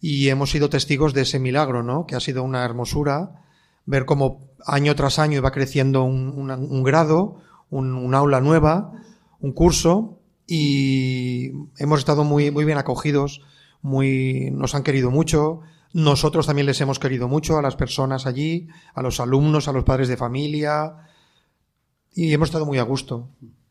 y 0.00 0.30
hemos 0.30 0.52
sido 0.52 0.70
testigos 0.70 1.12
de 1.12 1.20
ese 1.20 1.38
milagro, 1.38 1.82
¿no? 1.82 2.06
Que 2.06 2.16
ha 2.16 2.20
sido 2.20 2.44
una 2.44 2.64
hermosura 2.64 3.42
ver 3.84 4.06
cómo 4.06 4.40
año 4.64 4.94
tras 4.94 5.18
año 5.18 5.36
iba 5.36 5.50
creciendo 5.50 6.02
un, 6.02 6.50
un 6.50 6.82
grado, 6.82 7.42
un, 7.72 8.14
aula 8.14 8.40
nueva, 8.40 8.92
un 9.40 9.52
curso 9.52 10.20
y 10.46 11.50
hemos 11.78 12.00
estado 12.00 12.22
muy, 12.22 12.50
muy 12.50 12.64
bien 12.64 12.78
acogidos, 12.78 13.40
muy, 13.80 14.50
nos 14.52 14.74
han 14.74 14.82
querido 14.82 15.10
mucho. 15.10 15.60
Nosotros 15.94 16.46
también 16.46 16.66
les 16.66 16.80
hemos 16.80 16.98
querido 16.98 17.28
mucho 17.28 17.58
a 17.58 17.62
las 17.62 17.76
personas 17.76 18.26
allí, 18.26 18.68
a 18.94 19.02
los 19.02 19.20
alumnos, 19.20 19.68
a 19.68 19.72
los 19.72 19.84
padres 19.84 20.08
de 20.08 20.16
familia 20.16 21.08
y 22.14 22.32
hemos 22.32 22.48
estado 22.48 22.66
muy 22.66 22.78
a 22.78 22.82
gusto, 22.82 23.30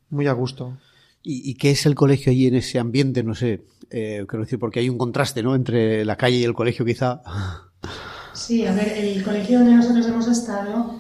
muy 0.10 0.28
a 0.28 0.34
gusto. 0.34 0.78
¿Y, 1.24 1.54
qué 1.54 1.70
es 1.70 1.86
el 1.86 1.94
colegio 1.94 2.32
allí 2.32 2.48
en 2.48 2.56
ese 2.56 2.80
ambiente? 2.80 3.22
No 3.22 3.36
sé, 3.36 3.64
eh, 3.92 4.26
quiero 4.28 4.44
decir, 4.44 4.58
porque 4.58 4.80
hay 4.80 4.90
un 4.90 4.98
contraste, 4.98 5.44
¿no? 5.44 5.54
Entre 5.54 6.04
la 6.04 6.18
calle 6.18 6.38
y 6.38 6.44
el 6.44 6.56
colegio, 6.56 6.84
quizá. 6.84 7.22
Sí, 8.34 8.66
a 8.66 8.74
ver, 8.74 8.98
el 8.98 9.24
colegio 9.24 9.60
donde 9.60 9.76
nosotros 9.76 10.08
hemos 10.08 10.28
estado 10.28 11.00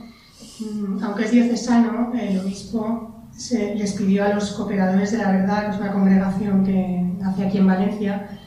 aunque 1.01 1.25
es 1.25 1.31
diocesano, 1.31 2.13
el 2.13 2.39
obispo 2.39 3.25
se 3.35 3.75
les 3.75 3.93
pidió 3.93 4.25
a 4.25 4.33
los 4.33 4.51
cooperadores 4.51 5.11
de 5.11 5.17
la 5.17 5.31
verdad, 5.31 5.65
que 5.65 5.71
es 5.71 5.77
una 5.77 5.93
congregación 5.93 6.63
que 6.63 7.11
nace 7.19 7.45
aquí 7.45 7.57
en 7.57 7.67
Valencia, 7.67 8.39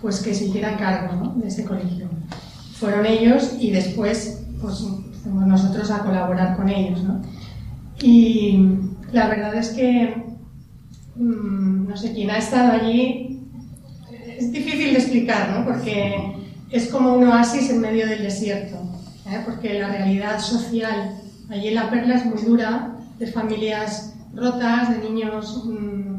pues 0.00 0.20
que 0.20 0.34
se 0.34 0.46
hicieran 0.46 0.78
cargo 0.78 1.34
de 1.36 1.48
ese 1.48 1.64
colegio. 1.64 2.08
Fueron 2.78 3.06
ellos 3.06 3.56
y 3.60 3.70
después 3.70 4.42
pues, 4.60 4.84
fuimos 5.22 5.46
nosotros 5.46 5.90
a 5.90 6.00
colaborar 6.00 6.56
con 6.56 6.68
ellos. 6.68 7.02
¿no? 7.02 7.20
Y 8.02 8.66
la 9.12 9.28
verdad 9.28 9.54
es 9.54 9.70
que, 9.70 10.24
mm, 11.16 11.88
no 11.88 11.96
sé, 11.96 12.12
quien 12.12 12.30
ha 12.30 12.38
estado 12.38 12.72
allí 12.72 13.30
es 14.38 14.50
difícil 14.52 14.92
de 14.92 14.98
explicar, 14.98 15.50
¿no? 15.50 15.64
Porque 15.66 16.34
es 16.70 16.88
como 16.88 17.14
un 17.14 17.28
oasis 17.28 17.68
en 17.70 17.80
medio 17.80 18.06
del 18.06 18.22
desierto, 18.22 18.76
¿eh? 19.26 19.42
porque 19.44 19.78
la 19.78 19.88
realidad 19.88 20.40
social 20.40 21.19
allí 21.50 21.68
en 21.68 21.74
La 21.74 21.90
Perla 21.90 22.16
es 22.16 22.24
muy 22.24 22.42
dura, 22.42 22.96
de 23.18 23.26
familias 23.26 24.14
rotas, 24.34 24.90
de 24.90 25.08
niños... 25.08 25.64
Mmm, 25.66 26.10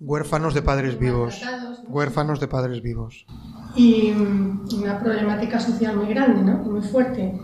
huérfanos 0.00 0.54
de 0.54 0.62
padres 0.62 0.98
vivos. 0.98 1.42
¿no? 1.42 1.92
Huérfanos 1.92 2.40
de 2.40 2.48
padres 2.48 2.82
vivos. 2.82 3.26
Y 3.74 4.12
mm, 4.12 4.68
una 4.78 4.98
problemática 4.98 5.60
social 5.60 5.96
muy 5.96 6.08
grande, 6.08 6.42
¿no? 6.42 6.58
Muy 6.58 6.82
fuerte. 6.82 7.34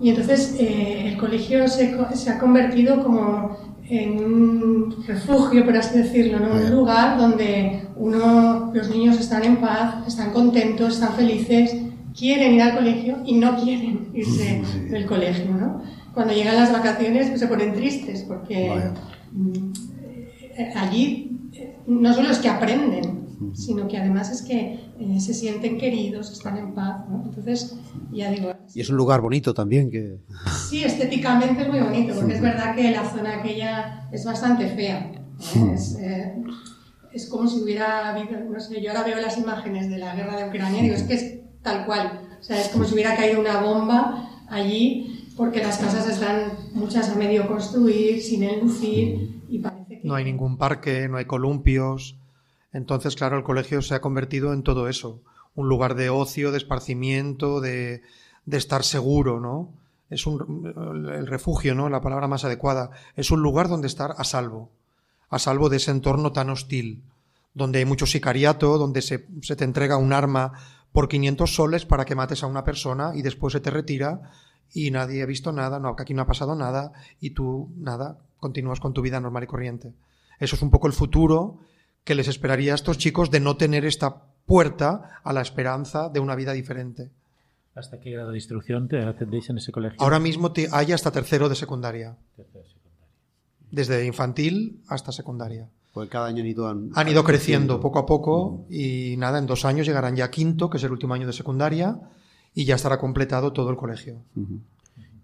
Y 0.00 0.10
entonces 0.10 0.56
eh, 0.58 1.08
el 1.08 1.16
colegio 1.16 1.68
se, 1.68 1.96
se, 2.14 2.30
ha 2.30 2.38
convertido 2.38 3.02
como 3.02 3.56
en 3.88 4.24
un 4.24 5.04
refugio, 5.06 5.64
por 5.64 5.76
así 5.76 5.98
decirlo, 5.98 6.40
¿no? 6.40 6.54
un 6.54 6.70
lugar 6.70 7.18
donde 7.18 7.86
uno, 7.96 8.72
los 8.74 8.90
niños 8.90 9.20
están 9.20 9.44
en 9.44 9.58
paz, 9.58 10.06
están 10.06 10.32
contentos, 10.32 10.94
están 10.94 11.14
felices, 11.14 11.76
quieren 12.18 12.54
ir 12.54 12.62
al 12.62 12.74
colegio 12.74 13.18
y 13.24 13.34
no 13.34 13.56
quieren 13.56 14.10
irse 14.12 14.62
del 14.90 15.06
colegio. 15.06 15.52
¿no? 15.54 15.82
Cuando 16.14 16.34
llegan 16.34 16.56
las 16.56 16.72
vacaciones 16.72 17.28
pues, 17.28 17.40
se 17.40 17.46
ponen 17.46 17.74
tristes 17.74 18.22
porque 18.22 18.82
mm, 19.32 19.72
allí 20.76 21.38
eh, 21.54 21.76
no 21.86 22.12
solo 22.14 22.30
es 22.30 22.38
que 22.38 22.48
aprenden, 22.48 23.22
sino 23.54 23.88
que 23.88 23.98
además 23.98 24.30
es 24.30 24.42
que 24.42 24.78
eh, 24.98 25.20
se 25.20 25.34
sienten 25.34 25.78
queridos, 25.78 26.30
están 26.30 26.56
en 26.56 26.74
paz. 26.74 27.08
¿no? 27.08 27.24
Entonces, 27.24 27.76
ya 28.12 28.30
digo. 28.30 28.52
Y 28.74 28.80
es 28.80 28.90
un 28.90 28.96
lugar 28.96 29.20
bonito 29.20 29.52
también. 29.54 29.90
que 29.90 30.18
Sí, 30.68 30.84
estéticamente 30.84 31.62
es 31.62 31.68
muy 31.68 31.80
bonito, 31.80 32.14
porque 32.14 32.34
es 32.34 32.40
verdad 32.40 32.74
que 32.74 32.90
la 32.90 33.04
zona 33.08 33.38
aquella 33.38 34.08
es 34.12 34.24
bastante 34.24 34.68
fea. 34.68 35.12
¿no? 35.56 35.72
Es, 35.72 35.96
eh, 35.96 36.34
es, 37.12 37.26
como 37.26 37.48
si 37.48 37.60
hubiera 37.60 38.10
habido, 38.10 38.38
no 38.40 38.60
sé, 38.60 38.80
yo 38.80 38.90
ahora 38.90 39.04
veo 39.04 39.20
las 39.20 39.36
imágenes 39.38 39.90
de 39.90 39.98
la 39.98 40.14
guerra 40.14 40.36
de 40.36 40.48
Ucrania 40.48 40.80
y 40.80 40.82
digo, 40.84 40.94
es 40.94 41.02
que 41.02 41.14
es 41.14 41.34
tal 41.62 41.84
cual. 41.84 42.20
O 42.38 42.42
sea, 42.42 42.60
es 42.60 42.68
como 42.68 42.84
si 42.84 42.94
hubiera 42.94 43.16
caído 43.16 43.40
una 43.40 43.60
bomba 43.60 44.44
allí, 44.48 45.11
porque 45.36 45.62
las 45.62 45.78
casas 45.78 46.08
están 46.08 46.52
muchas 46.72 47.08
a 47.10 47.14
medio 47.14 47.46
construir, 47.46 48.22
sin 48.22 48.42
enlucir, 48.42 49.42
y 49.48 49.58
parece 49.58 50.00
que. 50.00 50.06
No 50.06 50.14
hay 50.14 50.24
ningún 50.24 50.56
parque, 50.56 51.08
no 51.08 51.16
hay 51.16 51.24
columpios. 51.24 52.16
Entonces, 52.72 53.16
claro, 53.16 53.36
el 53.36 53.44
colegio 53.44 53.82
se 53.82 53.94
ha 53.94 54.00
convertido 54.00 54.52
en 54.52 54.62
todo 54.62 54.88
eso, 54.88 55.20
un 55.54 55.68
lugar 55.68 55.94
de 55.94 56.10
ocio, 56.10 56.50
de 56.50 56.58
esparcimiento, 56.58 57.60
de, 57.60 58.02
de 58.46 58.56
estar 58.56 58.84
seguro, 58.84 59.40
¿no? 59.40 59.70
Es 60.10 60.26
un, 60.26 61.10
el 61.14 61.26
refugio, 61.26 61.74
¿no? 61.74 61.88
La 61.88 62.00
palabra 62.00 62.28
más 62.28 62.44
adecuada. 62.44 62.90
Es 63.16 63.30
un 63.30 63.40
lugar 63.40 63.68
donde 63.68 63.86
estar 63.86 64.14
a 64.16 64.24
salvo, 64.24 64.70
a 65.30 65.38
salvo 65.38 65.68
de 65.68 65.78
ese 65.78 65.90
entorno 65.90 66.32
tan 66.32 66.50
hostil, 66.50 67.02
donde 67.54 67.78
hay 67.78 67.84
mucho 67.84 68.06
sicariato, 68.06 68.78
donde 68.78 69.02
se, 69.02 69.26
se 69.40 69.56
te 69.56 69.64
entrega 69.64 69.96
un 69.96 70.12
arma 70.12 70.52
por 70.92 71.08
500 71.08 71.54
soles 71.54 71.86
para 71.86 72.04
que 72.04 72.14
mates 72.14 72.42
a 72.42 72.46
una 72.46 72.64
persona 72.64 73.12
y 73.14 73.22
después 73.22 73.52
se 73.52 73.60
te 73.60 73.70
retira 73.70 74.30
y 74.74 74.90
nadie 74.90 75.22
ha 75.22 75.26
visto 75.26 75.52
nada, 75.52 75.78
no, 75.78 75.94
aquí 75.98 76.14
no 76.14 76.22
ha 76.22 76.26
pasado 76.26 76.54
nada 76.54 76.92
y 77.20 77.30
tú, 77.30 77.70
nada, 77.76 78.18
continúas 78.38 78.80
con 78.80 78.92
tu 78.92 79.02
vida 79.02 79.20
normal 79.20 79.44
y 79.44 79.46
corriente. 79.46 79.92
Eso 80.40 80.56
es 80.56 80.62
un 80.62 80.70
poco 80.70 80.86
el 80.86 80.92
futuro 80.92 81.58
que 82.04 82.14
les 82.14 82.28
esperaría 82.28 82.72
a 82.72 82.74
estos 82.74 82.98
chicos 82.98 83.30
de 83.30 83.40
no 83.40 83.56
tener 83.56 83.84
esta 83.84 84.22
puerta 84.46 85.20
a 85.22 85.32
la 85.32 85.40
esperanza 85.40 86.08
de 86.08 86.20
una 86.20 86.34
vida 86.34 86.52
diferente. 86.52 87.10
¿Hasta 87.74 88.00
qué 88.00 88.10
grado 88.10 88.32
de 88.32 88.38
instrucción 88.38 88.88
te 88.88 89.00
atendéis 89.02 89.48
en 89.50 89.58
ese 89.58 89.72
colegio? 89.72 90.00
Ahora 90.00 90.18
mismo 90.18 90.52
te, 90.52 90.68
hay 90.72 90.92
hasta 90.92 91.10
tercero 91.10 91.48
de 91.48 91.54
secundaria. 91.54 92.16
Tercero 92.36 92.64
de 92.64 92.70
secundaria. 92.70 93.06
Desde 93.70 94.04
infantil 94.04 94.82
hasta 94.88 95.12
secundaria. 95.12 95.68
Pues 95.94 96.08
cada 96.08 96.26
año 96.26 96.40
han 96.40 96.46
ido, 96.46 96.68
han, 96.68 96.90
han 96.94 97.08
ido 97.08 97.22
creciendo 97.22 97.80
poco 97.80 97.98
a 97.98 98.06
poco 98.06 98.46
uh 98.46 98.66
-huh. 98.68 99.12
y 99.14 99.16
nada, 99.16 99.38
en 99.38 99.46
dos 99.46 99.64
años 99.64 99.86
llegarán 99.86 100.16
ya 100.16 100.26
a 100.26 100.30
quinto, 100.30 100.68
que 100.68 100.78
es 100.78 100.84
el 100.84 100.92
último 100.92 101.14
año 101.14 101.26
de 101.26 101.32
secundaria, 101.32 101.98
y 102.54 102.64
ya 102.64 102.74
estará 102.74 102.98
completado 102.98 103.52
todo 103.52 103.70
el 103.70 103.76
colegio. 103.76 104.16
Uh 104.36 104.40
-huh. 104.40 104.60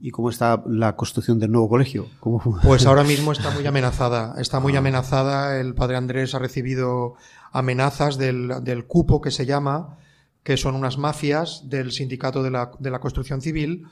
¿Y 0.01 0.11
cómo 0.12 0.31
está 0.31 0.62
la 0.67 0.95
construcción 0.95 1.41
del 1.41 1.51
nuevo 1.51 1.69
colegio? 1.69 2.07
¿Cómo... 2.21 2.41
Pues 2.62 2.87
ahora 2.87 3.03
mismo 3.03 3.33
está 3.33 3.51
muy 3.51 3.67
amenazada. 3.73 4.35
Está 4.38 4.61
muy 4.61 4.77
amenazada. 4.77 5.59
El 5.61 5.75
padre 5.75 5.97
Andrés 5.97 6.35
ha 6.35 6.38
recibido 6.38 7.14
amenazas 7.51 8.17
del, 8.17 8.62
del 8.62 8.87
cupo 8.87 9.21
que 9.21 9.33
se 9.33 9.45
llama, 9.45 9.99
que 10.45 10.57
son 10.57 10.77
unas 10.77 10.99
mafias 10.99 11.69
del 11.69 11.91
sindicato 11.91 12.43
de 12.43 12.51
la, 12.51 12.71
de 12.79 12.91
la 12.91 13.01
construcción 13.01 13.41
civil, 13.41 13.87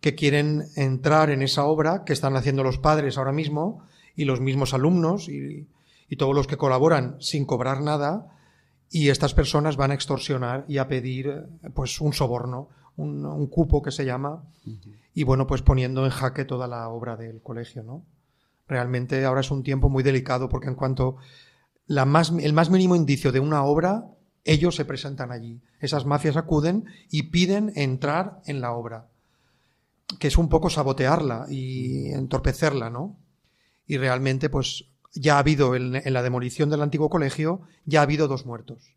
que 0.00 0.14
quieren 0.14 0.64
entrar 0.76 1.30
en 1.30 1.40
esa 1.40 1.64
obra 1.64 2.04
que 2.04 2.12
están 2.12 2.36
haciendo 2.36 2.62
los 2.62 2.78
padres 2.78 3.16
ahora 3.16 3.32
mismo 3.32 3.82
y 4.14 4.26
los 4.26 4.40
mismos 4.40 4.74
alumnos 4.74 5.28
y, 5.30 5.66
y 6.10 6.16
todos 6.16 6.34
los 6.34 6.46
que 6.46 6.58
colaboran 6.58 7.16
sin 7.20 7.46
cobrar 7.46 7.80
nada. 7.80 8.26
Y 8.90 9.08
estas 9.08 9.34
personas 9.34 9.76
van 9.76 9.90
a 9.90 9.94
extorsionar 9.94 10.64
y 10.68 10.78
a 10.78 10.88
pedir 10.88 11.44
pues 11.74 12.00
un 12.00 12.12
soborno, 12.12 12.68
un, 12.96 13.46
cupo 13.48 13.82
que 13.82 13.90
se 13.90 14.04
llama. 14.04 14.44
Y 15.14 15.24
bueno, 15.24 15.46
pues 15.46 15.62
poniendo 15.62 16.04
en 16.04 16.10
jaque 16.10 16.44
toda 16.44 16.66
la 16.66 16.88
obra 16.88 17.16
del 17.16 17.42
colegio, 17.42 17.82
¿no? 17.82 18.04
Realmente 18.68 19.24
ahora 19.24 19.40
es 19.40 19.50
un 19.50 19.62
tiempo 19.62 19.88
muy 19.88 20.02
delicado 20.02 20.48
porque 20.48 20.68
en 20.68 20.74
cuanto 20.74 21.16
el 21.88 22.06
más 22.52 22.70
mínimo 22.70 22.96
indicio 22.96 23.32
de 23.32 23.40
una 23.40 23.64
obra, 23.64 24.06
ellos 24.46 24.76
se 24.76 24.84
presentan 24.84 25.32
allí. 25.32 25.60
Esas 25.80 26.06
mafias 26.06 26.36
acuden 26.36 26.86
y 27.10 27.24
piden 27.24 27.72
entrar 27.74 28.40
en 28.46 28.60
la 28.60 28.72
obra, 28.72 29.08
que 30.18 30.28
es 30.28 30.38
un 30.38 30.48
poco 30.48 30.70
sabotearla 30.70 31.46
y 31.50 32.12
entorpecerla, 32.12 32.88
¿no? 32.88 33.16
Y 33.86 33.98
realmente, 33.98 34.48
pues 34.48 34.86
ya 35.16 35.36
ha 35.36 35.40
habido 35.40 35.74
en, 35.74 35.96
en 35.96 36.12
la 36.12 36.22
demolición 36.22 36.70
del 36.70 36.82
antiguo 36.82 37.10
colegio, 37.10 37.62
ya 37.84 38.00
ha 38.00 38.02
habido 38.04 38.28
dos 38.28 38.46
muertos. 38.46 38.94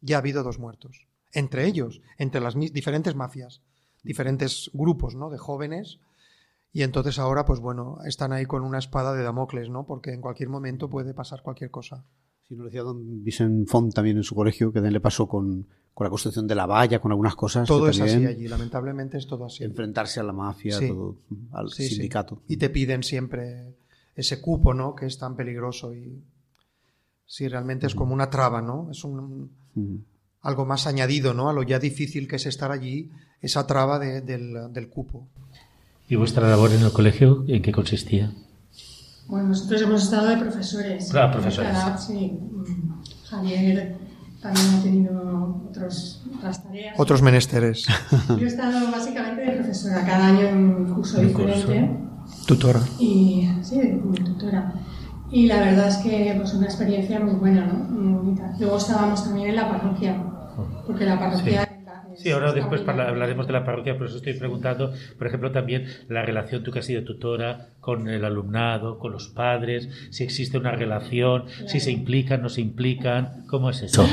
Ya 0.00 0.16
ha 0.16 0.18
habido 0.18 0.42
dos 0.42 0.58
muertos. 0.58 1.06
Entre 1.32 1.66
ellos, 1.66 2.00
entre 2.18 2.40
las 2.40 2.54
diferentes 2.54 3.14
mafias 3.14 3.62
diferentes 4.06 4.70
grupos 4.72 5.14
¿no? 5.14 5.28
de 5.28 5.36
jóvenes 5.36 5.98
y 6.72 6.82
entonces 6.82 7.18
ahora 7.18 7.44
pues 7.44 7.60
bueno 7.60 7.98
están 8.06 8.32
ahí 8.32 8.46
con 8.46 8.62
una 8.62 8.78
espada 8.78 9.12
de 9.14 9.22
Damocles 9.22 9.68
no 9.68 9.84
porque 9.84 10.12
en 10.12 10.20
cualquier 10.20 10.48
momento 10.48 10.88
puede 10.88 11.12
pasar 11.12 11.42
cualquier 11.42 11.70
cosa 11.70 12.04
Sí, 12.48 12.54
nos 12.54 12.66
decía 12.66 12.82
don 12.82 13.24
Vicent 13.24 13.68
Font 13.68 13.92
también 13.92 14.18
en 14.18 14.22
su 14.22 14.36
colegio, 14.36 14.72
que 14.72 14.80
le 14.80 15.00
pasó 15.00 15.26
con, 15.26 15.66
con 15.92 16.04
la 16.04 16.10
construcción 16.10 16.46
de 16.46 16.54
la 16.54 16.64
valla, 16.64 17.00
con 17.00 17.10
algunas 17.10 17.34
cosas. 17.34 17.66
Todo 17.66 17.88
es 17.88 18.00
así 18.00 18.24
allí, 18.24 18.46
lamentablemente 18.46 19.18
es 19.18 19.26
todo 19.26 19.46
así. 19.46 19.64
Enfrentarse 19.64 20.20
a 20.20 20.22
la 20.22 20.32
mafia, 20.32 20.78
sí. 20.78 20.86
todo, 20.86 21.16
al 21.50 21.70
sí, 21.70 21.88
sindicato. 21.88 22.44
Y 22.46 22.56
te 22.56 22.70
piden 22.70 23.02
siempre 23.02 23.74
ese 24.16 24.40
cupo, 24.40 24.74
¿no? 24.74 24.96
Que 24.96 25.06
es 25.06 25.18
tan 25.18 25.36
peligroso 25.36 25.94
y 25.94 26.24
sí, 27.26 27.46
realmente 27.46 27.86
es 27.86 27.94
como 27.94 28.14
una 28.14 28.30
traba, 28.30 28.62
¿no? 28.62 28.88
Es 28.90 29.04
un, 29.04 29.52
algo 30.40 30.64
más 30.64 30.86
añadido, 30.86 31.34
¿no? 31.34 31.48
A 31.50 31.52
lo 31.52 31.62
ya 31.62 31.78
difícil 31.78 32.26
que 32.26 32.36
es 32.36 32.46
estar 32.46 32.72
allí, 32.72 33.10
esa 33.40 33.66
traba 33.66 33.98
de, 33.98 34.22
del, 34.22 34.72
del 34.72 34.88
cupo. 34.88 35.28
¿Y 36.08 36.16
vuestra 36.16 36.48
labor 36.48 36.72
en 36.72 36.82
el 36.82 36.92
colegio 36.92 37.44
en 37.46 37.62
qué 37.62 37.72
consistía? 37.72 38.32
Bueno, 39.26 39.48
nosotros 39.48 39.82
hemos 39.82 40.04
estado 40.04 40.28
de 40.28 40.36
profesores. 40.36 41.14
Ah, 41.14 41.30
profesores. 41.30 41.76
Sí. 42.06 42.38
Javier 43.28 43.96
también 44.40 44.66
ha 44.66 44.82
tenido 44.82 45.62
otros, 45.68 46.22
otras 46.36 46.62
tareas. 46.62 46.98
Otros 46.98 47.22
menesteres. 47.22 47.86
Yo 48.28 48.36
he 48.38 48.46
estado 48.46 48.90
básicamente 48.90 49.42
de 49.42 49.52
profesora, 49.52 50.06
cada 50.06 50.28
año 50.28 50.46
en 50.46 50.56
un 50.56 50.94
curso 50.94 51.18
¿Un 51.18 51.28
diferente. 51.28 51.66
Curso? 51.66 52.05
Tutora. 52.46 52.80
Y, 52.98 53.48
sí, 53.62 53.80
de 53.80 54.24
tutora. 54.24 54.72
Y 55.30 55.46
la 55.46 55.60
verdad 55.60 55.88
es 55.88 55.96
que 55.96 56.34
pues 56.36 56.54
una 56.54 56.66
experiencia 56.66 57.18
muy 57.20 57.34
buena, 57.34 57.66
¿no? 57.66 57.74
Muy 57.74 58.12
bonita. 58.18 58.54
Luego 58.58 58.76
estábamos 58.76 59.24
también 59.24 59.48
en 59.48 59.56
la 59.56 59.68
parroquia, 59.68 60.22
porque 60.86 61.04
la 61.04 61.18
parroquia... 61.18 61.62
Sí. 61.62 61.66
Sí, 62.16 62.30
ahora 62.30 62.52
después 62.52 62.80
hablaremos 62.86 63.46
de 63.46 63.52
la 63.52 63.64
parroquia, 63.64 63.98
por 63.98 64.06
eso 64.06 64.16
estoy 64.16 64.32
preguntando, 64.32 64.92
por 65.18 65.26
ejemplo, 65.26 65.52
también 65.52 65.86
la 66.08 66.22
relación, 66.22 66.62
tú 66.62 66.70
que 66.70 66.78
has 66.78 66.86
sido 66.86 67.04
tutora, 67.04 67.68
con 67.80 68.08
el 68.08 68.24
alumnado, 68.24 68.98
con 68.98 69.12
los 69.12 69.28
padres, 69.28 69.90
si 70.10 70.24
existe 70.24 70.56
una 70.56 70.72
relación, 70.72 71.42
claro. 71.44 71.68
si 71.68 71.78
se 71.78 71.90
implican, 71.90 72.40
no 72.40 72.48
se 72.48 72.62
implican, 72.62 73.44
¿cómo 73.48 73.68
es 73.68 73.82
eso? 73.82 74.06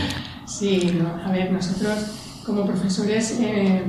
Sí, 0.46 1.00
no, 1.02 1.08
a 1.24 1.32
ver, 1.32 1.52
nosotros 1.52 2.42
como 2.46 2.66
profesores 2.66 3.40
eh, 3.40 3.84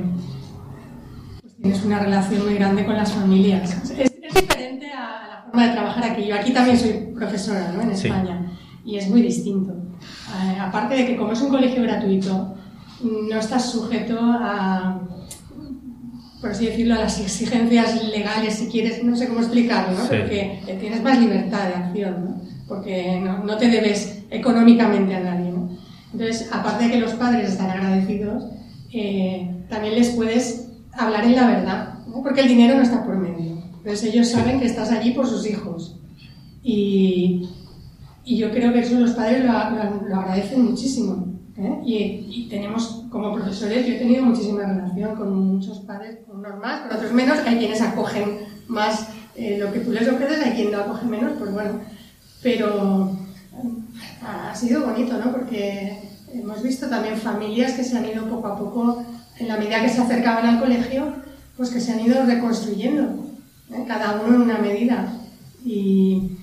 pues 1.41 1.55
tienes 1.57 1.83
una 1.83 1.99
relación 1.99 2.45
muy 2.45 2.55
grande 2.55 2.85
con 2.85 2.95
las 2.95 3.11
familias. 3.11 3.83
Es, 3.83 3.99
es, 3.99 4.11
diferente 4.33 4.91
a 4.91 5.27
la 5.27 5.44
forma 5.55 5.67
de 5.67 5.73
trabajar 5.73 6.03
aquí. 6.03 6.25
Yo 6.27 6.35
aquí 6.35 6.51
también 6.51 6.77
soy 6.77 6.91
profesora, 7.15 7.71
¿no? 7.73 7.81
En 7.81 7.91
España, 7.91 8.45
sí. 8.49 8.91
y 8.91 8.97
es 8.97 9.09
muy 9.09 9.21
distinto. 9.21 9.73
Eh, 9.73 10.59
aparte 10.59 10.95
de 10.95 11.05
que 11.05 11.15
como 11.15 11.31
es 11.31 11.41
un 11.41 11.49
colegio 11.49 11.81
gratuito, 11.83 12.55
no 13.01 13.39
estás 13.39 13.71
sujeto 13.71 14.17
a, 14.19 14.99
por 16.41 16.51
así 16.51 16.65
decirlo, 16.65 16.95
a 16.95 16.99
las 16.99 17.19
exigencias 17.19 18.03
legales, 18.03 18.55
si 18.55 18.67
quieres, 18.67 19.03
no 19.03 19.15
sé 19.15 19.27
cómo 19.27 19.39
explicarlo, 19.39 19.97
¿no? 19.97 20.03
Sí. 20.03 20.15
Porque 20.19 20.77
tienes 20.79 21.01
más 21.01 21.19
libertad 21.19 21.67
de 21.69 21.73
acción, 21.75 22.25
¿no? 22.25 22.41
Porque 22.67 23.21
no, 23.23 23.43
no 23.43 23.57
te 23.57 23.69
debes 23.69 24.23
económicamente 24.29 25.15
a 25.15 25.21
nadie, 25.21 25.51
¿no? 25.51 25.69
Entonces, 26.11 26.49
aparte 26.51 26.85
de 26.85 26.91
que 26.91 26.99
los 26.99 27.13
padres 27.13 27.51
están 27.51 27.69
agradecidos, 27.69 28.45
eh, 28.91 29.65
también 29.69 29.95
les 29.95 30.09
puedes 30.09 30.69
hablar 30.93 31.25
en 31.25 31.35
la 31.35 31.47
verdad. 31.47 31.91
Porque 32.23 32.41
el 32.41 32.47
dinero 32.47 32.75
no 32.75 32.81
está 32.81 33.03
por 33.03 33.17
medio. 33.17 33.44
Entonces, 33.85 34.11
ellos 34.11 34.29
saben 34.29 34.59
que 34.59 34.65
estás 34.65 34.89
allí 34.89 35.11
por 35.11 35.27
sus 35.27 35.45
hijos. 35.45 35.99
Y, 36.63 37.47
y 38.23 38.37
yo 38.37 38.49
creo 38.49 38.73
que 38.73 38.79
eso 38.79 38.99
los 38.99 39.11
padres 39.11 39.45
lo, 39.45 39.51
lo, 39.51 40.07
lo 40.09 40.15
agradecen 40.15 40.65
muchísimo 40.65 41.35
¿eh? 41.57 41.81
Y, 41.85 42.47
tenemos, 42.49 43.03
como 43.09 43.33
profesores, 43.33 43.85
yo 43.85 43.93
he 43.93 43.97
tenido 43.97 44.23
muchísima 44.23 44.63
relación 44.63 45.15
con 45.15 45.35
muchos 45.35 45.79
padres, 45.79 46.19
con 46.27 46.39
unos 46.39 46.59
más, 46.59 46.81
con 46.81 46.97
otros 46.97 47.11
menos, 47.13 47.39
hay 47.45 47.57
quienes 47.57 47.81
acogen 47.81 48.39
más 48.67 49.09
eh, 49.35 49.57
lo 49.59 49.71
que 49.71 49.79
tú 49.79 49.91
les 49.91 50.07
ofreces, 50.07 50.43
hay 50.45 50.53
quien 50.53 50.71
lo 50.71 50.81
acoge 50.81 51.05
menos, 51.05 51.33
pues 51.37 51.51
bueno, 51.53 51.79
pero 52.41 53.11
ha 54.21 54.55
sido 54.55 54.85
bonito, 54.85 55.17
¿no? 55.17 55.31
Porque 55.31 55.99
hemos 56.33 56.61
visto 56.61 56.87
también 56.87 57.17
familias 57.17 57.73
que 57.73 57.83
se 57.83 57.97
han 57.97 58.05
ido 58.05 58.27
poco 58.27 58.47
a 58.47 58.57
poco, 58.57 59.03
en 59.37 59.47
la 59.47 59.57
medida 59.57 59.81
que 59.81 59.89
se 59.89 60.01
acercaban 60.01 60.45
al 60.45 60.59
colegio, 60.59 61.13
pues 61.57 61.69
que 61.69 61.79
se 61.79 61.93
han 61.93 62.01
ido 62.01 62.25
reconstruyendo, 62.25 63.24
¿eh? 63.71 63.85
cada 63.87 64.21
uno 64.21 64.35
en 64.35 64.41
una 64.41 64.57
medida. 64.59 65.21
Y 65.63 66.37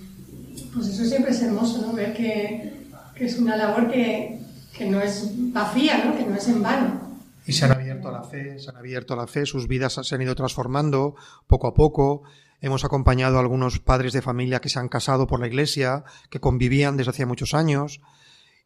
pues 0.75 0.89
eso 0.89 1.05
siempre 1.05 1.33
es 1.33 1.43
hermoso, 1.43 1.87
¿no? 1.87 1.93
Ver 1.93 2.15
que, 2.15 2.73
que 3.15 3.25
es 3.27 3.39
una 3.39 3.57
labor 3.57 3.91
que, 3.91 4.41
que 4.77 4.89
no 4.89 5.01
es 5.01 5.31
vacía, 5.53 6.05
¿no? 6.05 6.17
Que 6.17 6.25
no 6.25 6.37
es 6.37 6.49
en 6.49 6.63
vano. 6.63 7.01
Y 7.47 7.53
se 7.53 7.65
han 7.65 7.73
abierto 7.73 8.09
a 8.09 8.13
la 8.13 8.23
fe, 8.23 8.59
se 8.59 8.71
han 8.71 8.77
abierto 8.77 9.17
la 9.17 9.27
fe, 9.27 9.47
sus 9.47 9.67
vidas 9.67 9.99
se 10.01 10.15
han 10.15 10.23
ido 10.23 10.35
transformando 10.35 11.17
poco 11.47 11.67
a 11.67 11.75
poco. 11.75 12.23
Hemos 12.61 12.85
acompañado 12.85 13.37
a 13.37 13.41
algunos 13.41 13.81
padres 13.81 14.13
de 14.13 14.23
familia 14.23 14.61
que 14.61 14.69
se 14.69 14.79
han 14.79 14.89
casado 14.89 15.27
por 15.27 15.41
la 15.41 15.49
iglesia, 15.49 16.05
que 16.31 16.41
convivían 16.41 16.97
desde 16.97 17.11
hacía 17.11 17.27
muchos 17.27 17.55
años, 17.55 18.01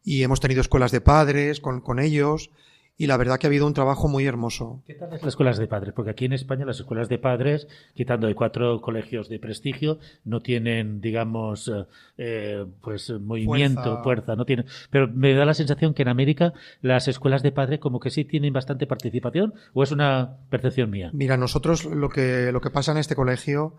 y 0.03 0.21
hemos 0.21 0.39
tenido 0.39 0.61
escuelas 0.61 0.91
de 0.91 1.01
padres 1.01 1.59
con, 1.59 1.81
con 1.81 1.99
ellos, 1.99 2.51
y 2.99 3.05
la 3.05 3.15
verdad 3.15 3.37
que 3.37 3.45
ha 3.45 3.49
habido 3.49 3.67
un 3.67 3.75
trabajo 3.75 4.07
muy 4.07 4.25
hermoso. 4.25 4.81
¿Qué 4.87 4.95
tal 4.95 5.11
las 5.11 5.23
escuelas 5.23 5.57
de 5.57 5.67
padres? 5.67 5.93
Porque 5.93 6.11
aquí 6.11 6.25
en 6.25 6.33
España 6.33 6.65
las 6.65 6.79
escuelas 6.79 7.09
de 7.09 7.19
padres, 7.19 7.67
quitando 7.93 8.25
de 8.25 8.33
cuatro 8.33 8.81
colegios 8.81 9.29
de 9.29 9.37
prestigio, 9.37 9.99
no 10.25 10.41
tienen, 10.41 10.99
digamos, 10.99 11.67
eh, 11.67 11.85
eh, 12.17 12.65
pues 12.81 13.11
movimiento, 13.11 14.01
fuerza. 14.01 14.35
no 14.35 14.45
tienen. 14.45 14.65
Pero 14.89 15.07
me 15.07 15.35
da 15.35 15.45
la 15.45 15.53
sensación 15.53 15.93
que 15.93 16.01
en 16.01 16.07
América 16.07 16.53
las 16.81 17.07
escuelas 17.07 17.43
de 17.43 17.51
padres 17.51 17.79
como 17.79 17.99
que 17.99 18.09
sí 18.09 18.25
tienen 18.25 18.51
bastante 18.51 18.87
participación, 18.87 19.53
o 19.73 19.83
es 19.83 19.91
una 19.91 20.37
percepción 20.49 20.89
mía. 20.89 21.11
Mira, 21.13 21.37
nosotros 21.37 21.85
lo 21.85 22.09
que 22.09 22.51
lo 22.51 22.61
que 22.61 22.71
pasa 22.71 22.93
en 22.93 22.97
este 22.97 23.15
colegio 23.15 23.75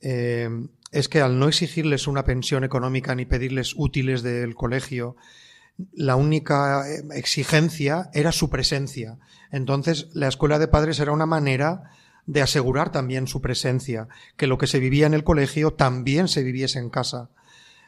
eh, 0.00 0.48
es 0.92 1.08
que 1.08 1.20
al 1.20 1.38
no 1.40 1.48
exigirles 1.48 2.06
una 2.06 2.24
pensión 2.24 2.62
económica 2.62 3.14
ni 3.16 3.24
pedirles 3.24 3.74
útiles 3.76 4.22
del 4.22 4.54
colegio, 4.54 5.16
la 5.92 6.16
única 6.16 6.88
eh, 6.88 7.02
exigencia 7.14 8.10
era 8.12 8.32
su 8.32 8.50
presencia. 8.50 9.18
Entonces, 9.50 10.08
la 10.12 10.28
escuela 10.28 10.58
de 10.58 10.68
padres 10.68 11.00
era 11.00 11.12
una 11.12 11.26
manera 11.26 11.90
de 12.26 12.42
asegurar 12.42 12.92
también 12.92 13.26
su 13.26 13.40
presencia, 13.40 14.08
que 14.36 14.46
lo 14.46 14.58
que 14.58 14.66
se 14.66 14.78
vivía 14.78 15.06
en 15.06 15.14
el 15.14 15.24
colegio 15.24 15.72
también 15.72 16.28
se 16.28 16.42
viviese 16.42 16.78
en 16.78 16.90
casa. 16.90 17.30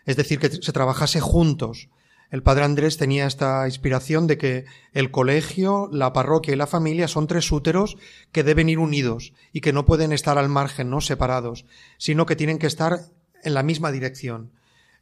Es 0.07 0.17
decir, 0.17 0.39
que 0.39 0.51
se 0.51 0.73
trabajase 0.73 1.21
juntos. 1.21 1.89
El 2.31 2.43
padre 2.43 2.65
Andrés 2.65 2.97
tenía 2.97 3.27
esta 3.27 3.67
inspiración 3.67 4.27
de 4.27 4.39
que 4.39 4.65
el 4.93 5.11
colegio, 5.11 5.89
la 5.93 6.13
parroquia 6.13 6.53
y 6.53 6.57
la 6.57 6.67
familia 6.67 7.07
son 7.07 7.29
tres 7.29 7.51
úteros 7.53 7.97
que 8.33 8.43
deben 8.43 8.69
ir 8.69 8.81
unidos 8.81 9.35
y 9.53 9.61
que 9.61 9.73
no 9.73 9.85
pueden 9.85 10.13
estar 10.13 10.37
al 10.37 10.49
margen, 10.49 10.91
no 10.91 11.01
separados, 11.01 11.65
sino 11.97 12.27
que 12.27 12.37
tienen 12.37 12.59
que 12.59 12.67
estar 12.67 12.99
en 13.45 13.55
la 13.55 13.63
misma 13.63 13.93
dirección. 13.93 14.51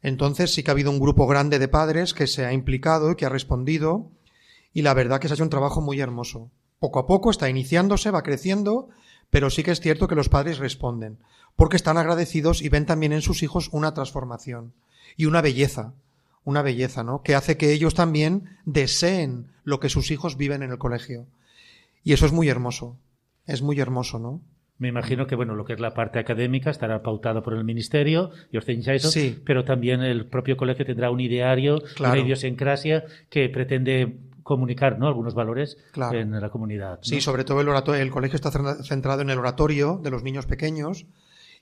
Entonces 0.03 0.53
sí 0.53 0.63
que 0.63 0.71
ha 0.71 0.73
habido 0.73 0.91
un 0.91 0.99
grupo 0.99 1.27
grande 1.27 1.59
de 1.59 1.69
padres 1.69 2.13
que 2.13 2.27
se 2.27 2.45
ha 2.45 2.53
implicado 2.53 3.13
y 3.13 3.17
que 3.17 3.25
ha 3.25 3.31
respondido 3.31 4.11
y 4.75 4.83
la 4.83 4.95
verdad 4.95 5.21
que 5.21 5.29
se 5.29 5.35
ha 5.35 5.37
hecho 5.37 5.45
un 5.45 5.51
trabajo 5.51 5.81
muy 5.81 6.01
hermoso. 6.01 6.51
Poco 6.79 6.99
a 6.99 7.07
poco 7.07 7.31
está 7.31 7.49
iniciándose, 7.49 8.11
va 8.11 8.23
creciendo, 8.23 8.89
pero 9.31 9.51
sí 9.51 9.63
que 9.63 9.71
es 9.71 9.81
cierto 9.81 10.09
que 10.09 10.15
los 10.15 10.29
padres 10.29 10.59
responden, 10.59 11.19
porque 11.55 11.77
están 11.77 11.99
agradecidos 11.99 12.63
y 12.63 12.69
ven 12.69 12.87
también 12.87 13.13
en 13.13 13.23
sus 13.23 13.43
hijos 13.43 13.69
una 13.73 13.95
transformación 13.95 14.73
y 15.17 15.27
una 15.27 15.43
belleza, 15.43 15.93
una 16.45 16.63
belleza, 16.63 17.05
¿no? 17.05 17.23
Que 17.23 17.35
hace 17.35 17.57
que 17.57 17.73
ellos 17.73 17.95
también 17.95 18.59
deseen 18.65 19.47
lo 19.63 19.79
que 19.79 19.89
sus 19.89 20.11
hijos 20.11 20.37
viven 20.37 20.63
en 20.63 20.73
el 20.73 20.79
colegio. 20.79 21.27
Y 22.03 22.15
eso 22.15 22.27
es 22.27 22.33
muy 22.33 22.49
hermoso, 22.49 22.97
es 23.47 23.63
muy 23.63 23.79
hermoso, 23.79 24.19
¿no? 24.19 24.41
Me 24.79 24.89
imagino 24.89 25.27
que 25.27 25.37
bueno, 25.37 25.55
lo 25.55 25.65
que 25.65 25.75
es 25.75 25.81
la 25.81 25.95
parte 25.95 26.19
académica 26.19 26.71
estará 26.71 27.03
pautado 27.03 27.43
por 27.43 27.55
el 27.55 27.63
ministerio 27.63 28.31
y 28.51 28.59
eso, 28.59 29.11
sí. 29.11 29.41
pero 29.45 29.65
también 29.65 30.01
el 30.03 30.27
propio 30.27 30.57
colegio 30.57 30.85
tendrá 30.85 31.11
un 31.11 31.21
ideario, 31.21 31.83
una 32.01 32.19
idiosincrasia 32.19 33.05
que 33.31 33.49
pretende 33.49 34.19
comunicar 34.43 34.99
¿no? 34.99 35.07
algunos 35.07 35.35
valores 35.35 35.79
en 36.13 36.33
la 36.41 36.51
comunidad. 36.51 36.99
Sí, 37.03 37.21
sobre 37.21 37.45
todo 37.45 37.61
el 37.61 37.69
oratorio, 37.69 38.03
el 38.03 38.11
colegio 38.11 38.37
está 38.37 38.51
centrado 38.83 39.23
en 39.23 39.31
el 39.31 39.39
oratorio 39.39 40.01
de 40.03 40.11
los 40.11 40.23
niños 40.23 40.47
pequeños 40.47 41.07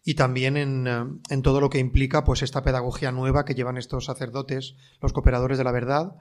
y 0.04 0.14
también 0.14 0.56
en, 0.56 0.86
eh, 0.86 1.04
en, 1.28 1.42
todo 1.42 1.60
lo 1.60 1.68
que 1.68 1.78
implica 1.78 2.24
pues 2.24 2.42
esta 2.42 2.62
pedagogía 2.62 3.12
nueva 3.12 3.44
que 3.44 3.54
llevan 3.54 3.76
estos 3.76 4.06
sacerdotes, 4.06 4.76
los 5.02 5.12
cooperadores 5.12 5.58
de 5.58 5.64
la 5.64 5.72
verdad, 5.72 6.16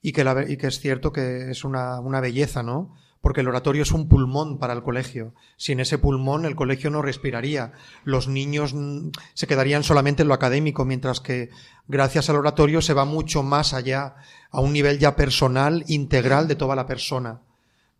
y 0.00 0.12
que, 0.12 0.24
la, 0.24 0.48
y 0.48 0.56
que 0.56 0.68
es 0.68 0.78
cierto 0.78 1.12
que 1.12 1.50
es 1.50 1.64
una, 1.64 2.00
una 2.00 2.20
belleza, 2.20 2.62
¿no? 2.62 2.94
Porque 3.20 3.40
el 3.40 3.48
oratorio 3.48 3.82
es 3.82 3.92
un 3.92 4.08
pulmón 4.08 4.58
para 4.58 4.72
el 4.72 4.82
colegio. 4.82 5.34
Sin 5.56 5.80
ese 5.80 5.98
pulmón 5.98 6.44
el 6.44 6.54
colegio 6.54 6.90
no 6.90 7.02
respiraría. 7.02 7.72
Los 8.04 8.28
niños 8.28 8.74
mm, 8.74 9.10
se 9.34 9.46
quedarían 9.46 9.82
solamente 9.82 10.22
en 10.22 10.28
lo 10.28 10.34
académico, 10.34 10.84
mientras 10.84 11.20
que 11.20 11.50
gracias 11.88 12.30
al 12.30 12.36
oratorio 12.36 12.80
se 12.80 12.94
va 12.94 13.04
mucho 13.04 13.42
más 13.42 13.74
allá, 13.74 14.16
a 14.50 14.60
un 14.60 14.72
nivel 14.72 14.98
ya 14.98 15.16
personal, 15.16 15.84
integral 15.88 16.48
de 16.48 16.56
toda 16.56 16.76
la 16.76 16.86
persona. 16.86 17.40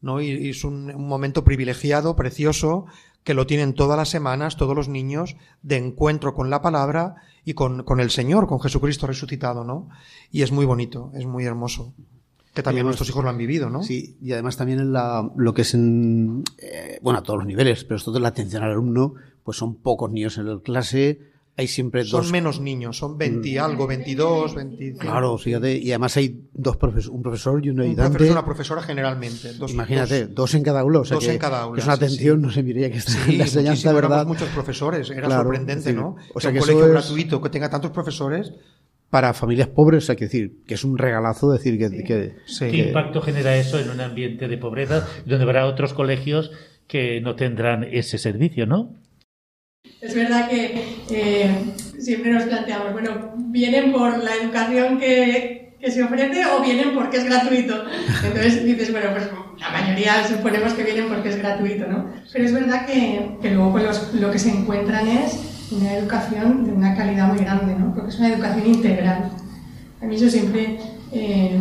¿no? 0.01 0.21
Y, 0.21 0.51
es 0.51 0.65
un, 0.65 0.95
momento 0.97 1.45
privilegiado, 1.45 2.15
precioso, 2.15 2.87
que 3.25 3.35
lo 3.35 3.47
tienen 3.47 3.75
todas 3.75 3.99
las 3.99 4.09
semanas 4.09 4.57
todos 4.57 4.75
los 4.75 4.89
niños 4.89 5.37
de 5.63 5.77
encuentro 5.77 6.35
con 6.35 6.49
la 6.49 6.63
palabra 6.63 7.17
y 7.45 7.55
con, 7.55 7.83
con 7.83 8.01
el 8.01 8.11
Señor, 8.11 8.47
con 8.47 8.61
Jesucristo 8.61 9.07
resucitado, 9.07 9.65
¿no? 9.65 9.89
Y 10.31 10.43
es 10.43 10.53
muy 10.53 10.65
bonito, 10.65 11.11
es 11.15 11.27
muy 11.27 11.45
hermoso 11.45 11.93
que 12.59 12.63
también 12.65 12.85
nuestros 12.85 13.09
hijos 13.09 13.23
lo 13.23 13.31
han 13.31 13.39
vivido, 13.39 13.71
¿no? 13.71 13.85
Sí, 13.85 14.17
y 14.21 14.33
además 14.33 14.57
también 14.57 14.81
en 14.81 14.93
la, 14.93 15.31
lo 15.37 15.55
que 15.55 15.63
es 15.63 15.75
en, 15.75 16.43
eh, 16.59 16.99
bueno, 17.03 17.21
a 17.21 17.23
todos 17.23 17.39
los 17.39 17.47
niveles, 17.47 17.85
pero 17.85 17.99
esto 17.99 18.11
de 18.11 18.19
la 18.19 18.27
atención 18.27 18.65
al 18.65 18.73
alumno, 18.73 19.15
pues 19.45 19.57
son 19.57 19.77
pocos 19.77 20.11
niños 20.11 20.39
en 20.39 20.49
la 20.49 20.59
clase, 20.59 21.21
hay 21.57 21.69
siempre 21.69 22.03
son 22.03 22.19
dos... 22.19 22.27
Son 22.27 22.33
menos 22.33 22.61
niños, 22.61 22.99
son 22.99 23.17
20 23.17 23.49
y 23.49 23.59
algo, 23.59 23.87
22, 23.87 24.57
25. 24.57 24.99
Claro, 24.99 25.39
fíjate, 25.39 25.79
y 25.79 25.93
además 25.93 26.17
hay 26.17 26.49
dos 26.53 26.77
profesores, 26.77 27.15
un 27.15 27.23
profesor 27.23 27.65
y 27.65 27.71
un 27.71 27.81
ayudante. 27.81 28.03
Un 28.03 28.13
profesor 28.15 28.27
y 28.27 28.33
una 28.33 28.45
profesora 28.45 28.83
generalmente. 28.83 29.53
Dos, 29.55 29.71
Imagínate, 29.71 30.27
dos, 30.27 30.53
en 30.55 30.65
cada 30.65 30.81
aula. 30.81 30.99
O 30.99 31.05
sea 31.05 31.15
dos 31.15 31.29
en 31.29 31.39
cada 31.39 31.63
aula. 31.63 31.79
es 31.79 31.85
una 31.85 31.95
atención, 31.95 32.43
no 32.43 32.51
se 32.51 32.65
miraría 32.65 32.91
que 32.91 32.99
está 32.99 33.25
en 33.29 33.39
la 33.39 33.45
enseñanza, 33.45 33.93
¿verdad? 33.93 34.27
muchos 34.27 34.49
profesores, 34.49 35.09
era 35.11 35.31
sorprendente, 35.31 35.93
¿no? 35.93 36.17
O 36.35 36.41
sea, 36.41 36.51
que 36.51 36.59
un 36.59 36.65
colegio 36.65 36.89
gratuito 36.89 37.41
que 37.41 37.51
tenga 37.51 37.71
tantos 37.71 37.93
profesores 37.93 38.53
para 39.11 39.33
familias 39.33 39.69
pobres, 39.69 40.11
hay 40.11 40.17
que 40.17 40.27
decir 40.27 40.59
que 40.67 40.75
es 40.75 40.85
un 40.85 40.99
regalazo 40.99 41.51
decir 41.51 41.79
que... 41.79 42.35
¿Qué 42.59 42.77
impacto 42.77 43.23
genera 43.23 43.57
eso 43.57 43.79
en 43.79 43.91
un 43.91 44.01
ambiente 44.01 44.49
de 44.49 44.59
pobreza 44.59 45.07
donde 45.25 45.45
habrá 45.45 45.67
otros 45.67 45.95
colegios 45.95 46.51
que 46.87 47.21
no 47.21 47.35
tendrán 47.35 47.85
ese 47.85 48.19
servicio, 48.19 48.67
no? 48.67 48.95
Es 50.01 50.15
verdad 50.15 50.49
que 50.49 50.97
eh, 51.11 51.51
siempre 51.99 52.33
nos 52.33 52.45
planteamos, 52.45 52.93
bueno, 52.93 53.35
¿vienen 53.37 53.93
por 53.93 54.23
la 54.23 54.35
educación 54.35 54.99
que, 54.99 55.75
que, 55.81 55.91
se 55.91 56.03
ofrece 56.03 56.45
o 56.45 56.63
vienen 56.63 56.95
porque 56.95 57.19
es 57.19 57.25
gratuito? 57.25 57.85
Entonces 58.25 58.65
dices, 58.65 58.93
bueno, 58.93 59.11
pues 59.13 59.29
la 59.59 59.71
mayoría 59.71 60.27
suponemos 60.27 60.75
que 60.75 60.85
vienen 60.85 61.09
porque 61.09 61.31
es 61.31 61.39
gratuito, 61.39 61.87
¿no? 61.87 62.13
Pero 62.33 62.45
es 62.45 62.53
verdad 62.53 62.87
que, 62.87 63.39
que 63.41 63.51
luego 63.51 63.73
pues 63.73 64.15
lo 64.15 64.31
que 64.31 64.39
se 64.39 64.51
encuentran 64.51 65.09
es 65.09 65.58
una 65.71 65.95
educación 65.95 66.65
de 66.65 66.73
una 66.73 66.97
calidad 66.97 67.29
muy 67.29 67.39
grande, 67.39 67.75
¿no? 67.75 67.95
Porque 67.95 68.11
es 68.11 68.19
una 68.19 68.29
educación 68.29 68.67
integral. 68.67 69.31
A 70.01 70.07
mí 70.07 70.17
eso 70.17 70.29
siempre... 70.29 70.79
Eh, 71.13 71.61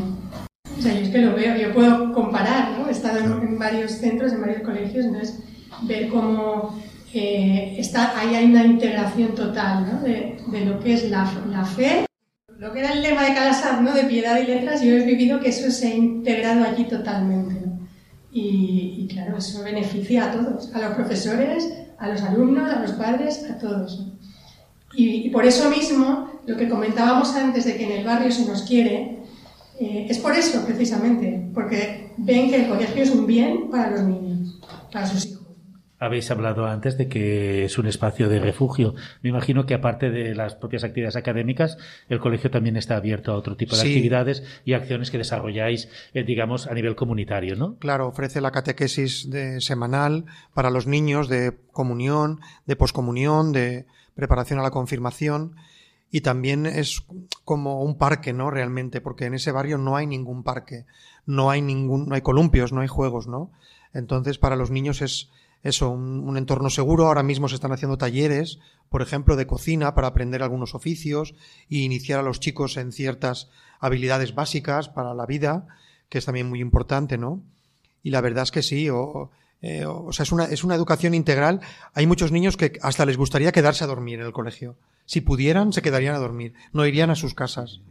o 0.78 0.82
sea, 0.82 0.93
yo 0.93 1.02
es 1.02 1.10
que 1.10 1.17
lo 1.20 1.36
veo, 1.36 1.56
yo 1.56 1.74
puedo 1.74 2.13
comparar, 2.13 2.78
¿no? 2.78 2.88
He 2.88 2.91
estado 2.91 3.20
en, 3.20 3.58
varios 3.58 3.93
centros, 3.93 4.32
en 4.32 4.41
varios 4.41 4.62
colegios, 4.62 5.06
entonces 5.06 5.39
ver 5.84 6.08
cómo 6.10 6.80
eh, 7.13 7.76
está, 7.80 8.17
ahí 8.20 8.36
hay 8.36 8.46
una 8.46 8.63
integración 8.63 9.34
total, 9.34 9.88
¿no? 9.91 10.02
De, 10.02 10.38
de 10.52 10.65
lo 10.65 10.80
que 10.80 10.93
es 10.93 11.10
la, 11.10 11.32
la, 11.50 11.65
fe. 11.65 12.06
Lo 12.60 12.72
que 12.74 12.80
era 12.80 12.93
el 12.93 13.02
lema 13.02 13.24
de 13.24 13.34
Calasar, 13.34 13.82
¿no? 13.82 13.93
De 13.93 14.04
piedad 14.04 14.39
y 14.39 14.46
letras, 14.46 14.82
yo 14.82 14.93
he 14.93 15.04
vivido 15.04 15.39
que 15.39 15.50
eso 15.50 15.72
se 15.72 15.88
ha 15.88 15.96
integrado 15.96 16.63
allí 16.63 16.84
totalmente, 16.84 17.56
¿no? 17.65 17.88
Y, 18.32 18.98
y 19.00 19.08
claro, 19.08 19.38
eso 19.38 19.63
beneficia 19.63 20.26
a 20.26 20.32
todos, 20.32 20.76
a 20.76 20.80
los 20.80 20.93
profesores, 20.93 21.74
a 21.99 22.10
los 22.10 22.21
alumnos, 22.21 22.71
a 22.71 22.79
los 22.79 22.91
padres, 22.93 23.45
a 23.49 23.57
todos. 23.57 24.07
Y, 24.93 25.29
por 25.29 25.45
eso 25.45 25.69
mismo, 25.69 26.31
lo 26.45 26.57
que 26.57 26.69
comentábamos 26.69 27.36
antes 27.36 27.65
de 27.65 27.77
que 27.77 27.83
en 27.86 27.99
el 27.99 28.05
barrio 28.05 28.31
se 28.31 28.45
nos 28.45 28.63
quiere, 28.63 29.19
eh, 29.79 30.07
es 30.10 30.17
por 30.17 30.33
eso 30.33 30.65
precisamente, 30.65 31.49
porque 31.53 32.12
ven 32.17 32.49
que 32.49 32.63
el 32.63 32.69
colegio 32.69 33.03
es 33.03 33.12
un 33.12 33.27
bien 33.27 33.69
para 33.69 33.91
los 33.91 34.01
niños, 34.01 34.60
para 34.91 35.05
sus 35.05 35.25
hijos. 35.25 35.37
Habéis 35.99 36.29
hablado 36.29 36.67
antes 36.67 36.97
de 36.97 37.07
que 37.07 37.65
es 37.65 37.77
un 37.79 37.88
espacio 37.88 38.29
de 38.29 38.39
refugio. 38.39 38.93
Me 39.23 39.29
imagino 39.29 39.65
que 39.65 39.73
aparte 39.73 40.12
de 40.12 40.36
las 40.36 40.53
propias 40.53 40.83
actividades 40.83 41.15
académicas, 41.15 41.77
el 42.07 42.19
colegio 42.19 42.51
también 42.51 42.77
está 42.77 42.97
abierto 42.97 43.31
a 43.31 43.36
otro 43.36 43.57
tipo 43.57 43.75
de 43.75 43.81
actividades 43.81 44.43
y 44.63 44.73
acciones 44.73 45.10
que 45.10 45.17
desarrolláis, 45.17 45.89
eh, 46.13 46.23
digamos, 46.23 46.67
a 46.67 46.73
nivel 46.75 46.95
comunitario, 46.95 47.55
¿no? 47.55 47.77
Claro, 47.77 48.07
ofrece 48.07 48.41
la 48.41 48.51
catequesis 48.51 49.31
de, 49.31 49.60
semanal 49.60 50.25
para 50.53 50.69
los 50.69 50.86
niños 50.86 51.29
de 51.29 51.57
comunión, 51.71 52.41
de 52.67 52.75
poscomunión, 52.75 53.51
de 53.51 53.88
preparación 54.13 54.60
a 54.60 54.63
la 54.63 54.71
confirmación 54.71 55.55
y 56.12 56.21
también 56.21 56.65
es 56.65 57.03
como 57.43 57.81
un 57.81 57.97
parque, 57.97 58.33
¿no? 58.33 58.51
Realmente, 58.51 59.01
porque 59.01 59.25
en 59.25 59.33
ese 59.33 59.51
barrio 59.51 59.77
no 59.77 59.95
hay 59.95 60.07
ningún 60.07 60.43
parque, 60.43 60.86
no 61.25 61.49
hay 61.49 61.62
ningún, 61.62 62.07
no 62.07 62.15
hay 62.15 62.21
columpios, 62.21 62.71
no 62.71 62.81
hay 62.81 62.88
juegos, 62.88 63.27
¿no? 63.27 63.51
Entonces, 63.93 64.38
para 64.38 64.55
los 64.55 64.71
niños 64.71 65.01
es 65.01 65.29
eso, 65.63 65.89
un, 65.89 66.38
entorno 66.38 66.70
seguro. 66.70 67.08
Ahora 67.08 67.24
mismo 67.24 67.50
se 67.50 67.56
están 67.56 67.72
haciendo 67.72 67.98
talleres, 67.98 68.60
por 68.89 69.02
ejemplo, 69.02 69.36
de 69.36 69.48
cocina 69.48 69.93
para 69.96 70.08
aprender 70.08 70.43
algunos 70.43 70.76
oficios 70.76 71.34
e 71.70 71.78
iniciar 71.78 72.20
a 72.20 72.24
los 72.24 72.39
chicos 72.39 72.78
en 72.78 72.91
ciertas 72.91 73.50
habilidades 73.80 74.34
básicas 74.36 74.89
para 74.89 75.13
la 75.13 75.26
vida, 75.26 75.67
que 76.10 76.17
es 76.17 76.26
también 76.26 76.50
muy 76.50 76.62
importante, 76.62 77.17
¿no? 77.17 77.41
Y 78.04 78.12
la 78.12 78.22
verdad 78.22 78.43
es 78.43 78.52
que 78.52 78.63
sí, 78.63 78.89
o, 78.89 79.32
eh, 79.62 79.86
o 79.86 80.13
sea, 80.13 80.24
es 80.24 80.32
una, 80.32 80.46
es 80.46 80.63
una 80.63 80.76
educación 80.76 81.13
integral. 81.13 81.62
Hay 81.93 82.08
muchos 82.08 82.32
niños 82.32 82.58
que 82.58 82.80
hasta 82.82 83.06
les 83.06 83.17
gustaría 83.17 83.52
quedarse 83.52 83.84
a 83.84 83.88
dormir 83.88 84.20
en 84.20 84.26
el 84.26 84.34
colegio. 84.34 84.76
Si 85.06 85.22
pudieran, 85.22 85.74
se 85.74 85.82
quedarían 85.82 86.15
a 86.15 86.20
dormir, 86.20 86.54
no 86.74 86.86
irían 86.86 87.10
a 87.10 87.15
sus 87.15 87.34
casas. 87.34 87.82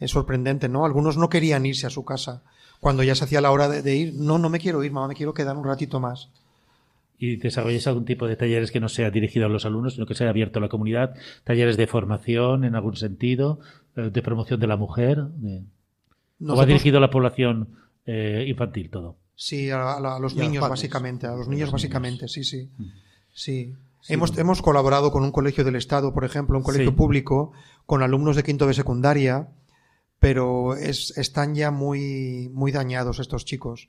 Es 0.00 0.10
sorprendente, 0.10 0.68
¿no? 0.68 0.84
Algunos 0.84 1.16
no 1.16 1.28
querían 1.28 1.66
irse 1.66 1.86
a 1.86 1.90
su 1.90 2.04
casa. 2.04 2.42
Cuando 2.80 3.02
ya 3.02 3.14
se 3.14 3.24
hacía 3.24 3.40
la 3.40 3.52
hora 3.52 3.68
de, 3.68 3.94
ir, 3.94 4.14
no, 4.14 4.38
no 4.38 4.50
me 4.50 4.58
quiero 4.58 4.82
ir, 4.82 4.92
mamá, 4.92 5.08
me 5.08 5.14
quiero 5.14 5.34
quedar 5.34 5.56
un 5.56 5.64
ratito 5.64 6.00
más. 6.00 6.28
¿Y 7.16 7.36
desarrolláis 7.36 7.86
algún 7.86 8.04
tipo 8.04 8.26
de 8.26 8.36
talleres 8.36 8.70
que 8.70 8.80
no 8.80 8.88
sea 8.88 9.10
dirigido 9.10 9.46
a 9.46 9.48
los 9.48 9.64
alumnos, 9.64 9.94
sino 9.94 10.06
que 10.06 10.14
sea 10.14 10.28
abierto 10.28 10.58
a 10.58 10.62
la 10.62 10.68
comunidad? 10.68 11.14
¿Talleres 11.44 11.76
de 11.76 11.86
formación 11.86 12.64
en 12.64 12.74
algún 12.74 12.96
sentido? 12.96 13.60
Eh, 13.96 14.10
¿De 14.12 14.22
promoción 14.22 14.60
de 14.60 14.66
la 14.66 14.76
mujer? 14.76 15.20
¿O 15.20 16.56
va 16.56 16.66
dirigido 16.66 16.98
a 16.98 17.00
la 17.00 17.10
población 17.10 17.68
eh, 18.06 18.44
infantil 18.48 18.90
todo? 18.90 19.16
Sí, 19.36 19.70
a, 19.70 19.98
los 20.20 20.36
niños 20.36 20.68
básicamente, 20.68 21.26
a 21.26 21.34
los 21.34 21.48
niños 21.48 21.70
básicamente, 21.72 22.28
sí, 22.28 22.44
sí. 22.44 22.70
Sí, 23.32 23.74
hemos, 24.08 24.36
hemos 24.38 24.62
colaborado 24.62 25.10
con 25.10 25.24
un 25.24 25.32
colegio 25.32 25.64
del 25.64 25.74
Estado, 25.74 26.14
por 26.14 26.24
ejemplo, 26.24 26.56
un 26.56 26.62
colegio 26.62 26.94
público, 26.94 27.52
con 27.84 28.02
alumnos 28.02 28.36
de 28.36 28.44
quinto 28.44 28.66
de 28.66 28.74
secundaria, 28.74 29.48
pero 30.20 30.76
es, 30.76 31.16
están 31.18 31.54
ya 31.54 31.70
muy, 31.70 32.48
muy 32.52 32.70
dañados 32.70 33.18
estos 33.18 33.44
chicos. 33.44 33.88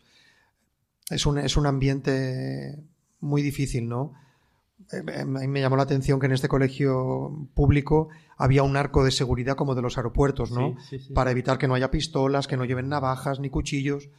Es 1.09 1.27
un, 1.27 1.37
es 1.37 1.57
un 1.57 1.67
ambiente 1.67 2.83
muy 3.25 3.41
difícil, 3.41 3.89
¿no? 3.89 4.13
Eh, 4.91 5.03
eh, 5.07 5.25
me 5.25 5.61
llamó 5.61 5.77
la 5.77 5.83
atención 5.83 6.19
que 6.19 6.27
en 6.27 6.33
este 6.33 6.47
colegio 6.47 7.49
público 7.53 8.09
había 8.37 8.63
un 8.63 8.77
arco 8.77 9.03
de 9.03 9.11
seguridad 9.11 9.55
como 9.55 9.73
de 9.73 9.81
los 9.81 9.97
aeropuertos, 9.97 10.51
¿no? 10.51 10.75
Para 11.13 11.31
evitar 11.31 11.57
que 11.57 11.67
no 11.67 11.73
haya 11.73 11.91
pistolas, 11.91 12.47
que 12.47 12.57
no 12.57 12.65
lleven 12.65 12.89
navajas 12.89 13.39
ni 13.39 13.49
cuchillos. 13.49 14.09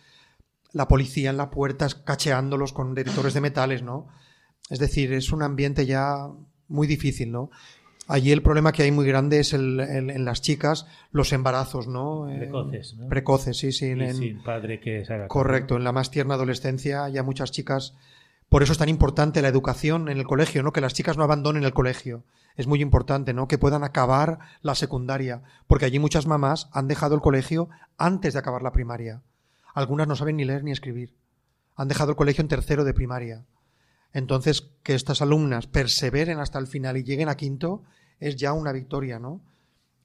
La 0.73 0.89
policía 0.89 1.31
en 1.31 1.37
la 1.37 1.51
puerta 1.51 1.87
cacheándolos 2.05 2.73
con 2.73 2.95
detectores 2.95 3.35
de 3.35 3.41
metales, 3.41 3.83
¿no? 3.83 4.09
Es 4.69 4.79
decir, 4.79 5.13
es 5.13 5.33
un 5.33 5.43
ambiente 5.43 5.87
ya 5.87 6.29
muy 6.69 6.87
difícil, 6.87 7.31
¿no? 7.31 7.51
Allí 8.09 8.31
el 8.31 8.43
problema 8.43 8.73
que 8.73 8.85
hay 8.85 8.93
muy 8.93 9.07
grande 9.07 9.41
es 9.41 9.53
el, 9.53 9.81
en 9.81 10.25
las 10.25 10.41
chicas 10.41 10.87
los 11.11 11.33
embarazos, 11.33 11.89
¿no? 11.89 12.29
Precoces, 12.39 12.95
¿no? 12.95 13.09
Precoces, 13.09 13.57
sí, 13.57 13.73
sí. 13.73 13.95
sin 14.15 14.43
padre 14.43 14.81
que 14.81 15.05
se 15.05 15.13
haga 15.13 15.29
Correcto, 15.29 15.77
en 15.77 15.85
la 15.85 15.93
más 15.93 16.11
tierna 16.11 16.35
adolescencia 16.35 17.09
ya 17.09 17.23
muchas 17.23 17.51
chicas. 17.51 17.95
Por 18.49 18.63
eso 18.63 18.73
es 18.73 18.79
tan 18.79 18.89
importante 18.89 19.43
la 19.43 19.49
educación 19.49 20.09
en 20.09 20.19
el 20.19 20.27
colegio, 20.27 20.63
¿no? 20.63 20.73
Que 20.73 20.81
las 20.81 20.95
chicas 20.95 21.17
no 21.17 21.25
abandonen 21.25 21.65
el 21.65 21.75
colegio. 21.75 22.25
Es 22.55 22.67
muy 22.67 22.81
importante, 22.81 23.35
¿no? 23.35 23.49
Que 23.49 23.59
puedan 23.59 23.85
acabar 23.85 24.39
la 24.63 24.75
secundaria. 24.75 25.43
Porque 25.67 25.85
allí 25.85 25.99
muchas 25.99 26.27
mamás 26.27 26.69
han 26.73 26.89
dejado 26.89 27.15
el 27.15 27.21
colegio 27.21 27.69
antes 27.99 28.33
de 28.33 28.39
acabar 28.39 28.63
la 28.63 28.73
primaria. 28.73 29.23
Algunas 29.75 30.07
no 30.07 30.17
saben 30.17 30.37
ni 30.37 30.45
leer 30.45 30.65
ni 30.65 30.71
escribir. 30.71 31.15
Han 31.75 31.89
dejado 31.89 32.11
el 32.11 32.17
colegio 32.17 32.43
en 32.43 32.49
tercero 32.49 32.85
de 32.85 32.95
primaria. 32.95 33.45
Entonces, 34.13 34.71
que 34.83 34.95
estas 34.95 35.21
alumnas 35.21 35.67
perseveren 35.67 36.39
hasta 36.39 36.59
el 36.59 36.67
final 36.67 36.97
y 36.97 37.05
lleguen 37.05 37.29
a 37.29 37.37
quinto 37.37 37.83
es 38.19 38.37
ya 38.37 38.53
una 38.53 38.73
victoria, 38.73 39.19
¿no? 39.19 39.43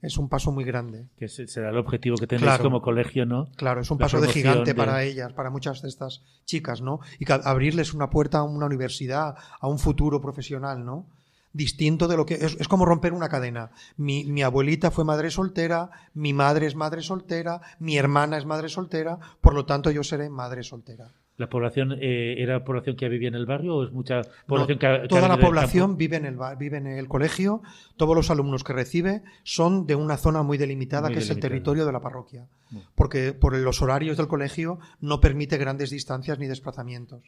Es 0.01 0.17
un 0.17 0.29
paso 0.29 0.51
muy 0.51 0.63
grande. 0.63 1.07
Que 1.17 1.27
será 1.27 1.69
el 1.69 1.77
objetivo 1.77 2.17
que 2.17 2.27
tenéis 2.27 2.57
como 2.57 2.81
colegio, 2.81 3.25
¿no? 3.25 3.49
Claro, 3.55 3.81
es 3.81 3.91
un 3.91 3.97
paso 3.97 4.19
de 4.19 4.27
gigante 4.29 4.73
para 4.73 5.03
ellas, 5.03 5.33
para 5.33 5.49
muchas 5.49 5.81
de 5.81 5.89
estas 5.89 6.23
chicas, 6.45 6.81
¿no? 6.81 6.99
Y 7.19 7.31
abrirles 7.31 7.93
una 7.93 8.09
puerta 8.09 8.39
a 8.39 8.43
una 8.43 8.65
universidad, 8.65 9.35
a 9.59 9.67
un 9.67 9.79
futuro 9.79 10.19
profesional, 10.21 10.83
¿no? 10.83 11.05
distinto 11.53 12.07
de 12.07 12.15
lo 12.15 12.25
que 12.25 12.35
es, 12.35 12.55
es 12.59 12.67
como 12.69 12.85
romper 12.85 13.11
una 13.13 13.29
cadena. 13.29 13.71
Mi, 13.97 14.23
mi, 14.23 14.41
abuelita 14.41 14.89
fue 14.89 15.03
madre 15.03 15.29
soltera, 15.29 15.89
mi 16.13 16.31
madre 16.33 16.67
es 16.67 16.75
madre 16.75 17.01
soltera, 17.01 17.61
mi 17.79 17.97
hermana 17.97 18.37
es 18.37 18.45
madre 18.45 18.69
soltera, 18.69 19.19
por 19.41 19.53
lo 19.53 19.65
tanto 19.65 19.91
yo 19.91 20.01
seré 20.01 20.29
madre 20.29 20.63
soltera. 20.63 21.11
¿La 21.37 21.49
población 21.49 21.97
eh, 21.99 22.35
era 22.37 22.63
población 22.63 22.95
que 22.95 23.09
vivía 23.09 23.27
en 23.27 23.35
el 23.35 23.45
barrio 23.45 23.75
o 23.75 23.83
es 23.85 23.91
mucha 23.91 24.21
población 24.45 24.77
que, 24.77 25.07
Toda 25.07 25.27
la 25.27 25.39
población 25.39 25.97
vive 25.97 26.17
en, 26.17 26.25
el, 26.25 26.37
vive 26.59 26.77
en 26.77 26.87
el 26.87 27.07
colegio, 27.07 27.63
todos 27.97 28.15
los 28.15 28.29
alumnos 28.29 28.63
que 28.63 28.73
recibe 28.73 29.23
son 29.43 29.87
de 29.87 29.95
una 29.95 30.17
zona 30.17 30.43
muy 30.43 30.57
delimitada 30.57 31.09
que 31.09 31.19
es 31.19 31.29
el 31.29 31.39
territorio 31.39 31.85
de 31.85 31.91
la 31.91 32.01
parroquia, 32.01 32.47
porque 32.95 33.33
por 33.33 33.55
los 33.55 33.81
horarios 33.81 34.17
del 34.17 34.27
colegio 34.27 34.79
no 34.99 35.19
permite 35.19 35.57
grandes 35.57 35.89
distancias 35.89 36.37
ni 36.37 36.47
desplazamientos. 36.47 37.23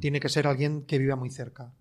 Tiene 0.00 0.20
que 0.20 0.28
ser 0.28 0.46
alguien 0.46 0.82
que 0.82 0.98
viva 0.98 1.16
muy 1.16 1.30
cerca. 1.30 1.72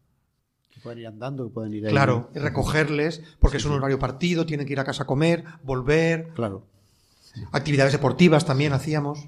Que 0.69 0.79
pueden 0.81 0.99
ir 0.99 1.07
andando, 1.07 1.47
que 1.47 1.53
pueden 1.53 1.73
ir 1.73 1.85
ahí. 1.85 1.91
Claro, 1.91 2.29
y 2.35 2.39
recogerles, 2.39 3.23
porque 3.39 3.57
es 3.57 3.65
un 3.65 3.73
horario 3.73 3.97
partido, 3.97 4.45
tienen 4.45 4.67
que 4.67 4.73
ir 4.73 4.79
a 4.79 4.83
casa 4.83 5.03
a 5.03 5.07
comer, 5.07 5.43
volver. 5.63 6.29
Claro. 6.35 6.65
Actividades 7.51 7.93
deportivas 7.93 8.45
también 8.45 8.73
hacíamos. 8.73 9.27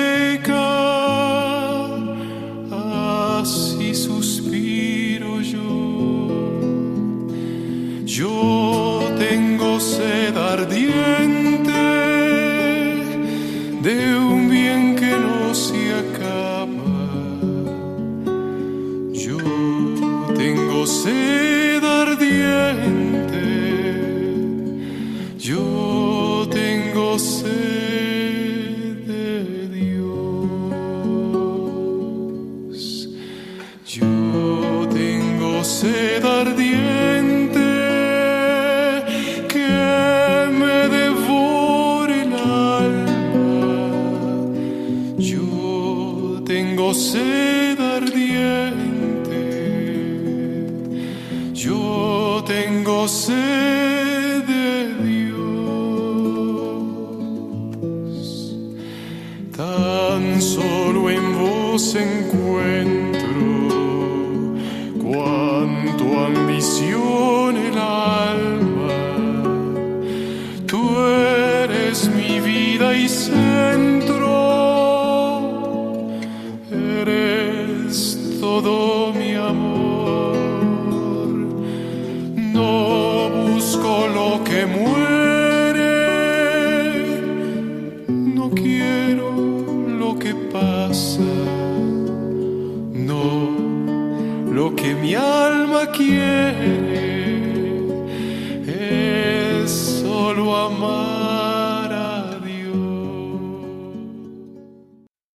vos 61.91 61.95
encuentro 61.95 62.90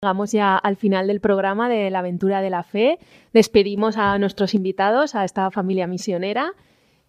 Llegamos 0.06 0.32
ya 0.32 0.56
al 0.56 0.76
final 0.76 1.08
del 1.08 1.20
programa 1.20 1.68
de 1.68 1.90
la 1.90 1.98
aventura 1.98 2.42
de 2.42 2.52
la 2.52 2.62
fe. 2.62 3.00
Despedimos 3.34 3.98
a 3.98 4.20
nuestros 4.20 4.54
invitados, 4.54 5.16
a 5.16 5.26
esta 5.26 5.50
familia 5.50 5.88
misionera. 5.88 6.54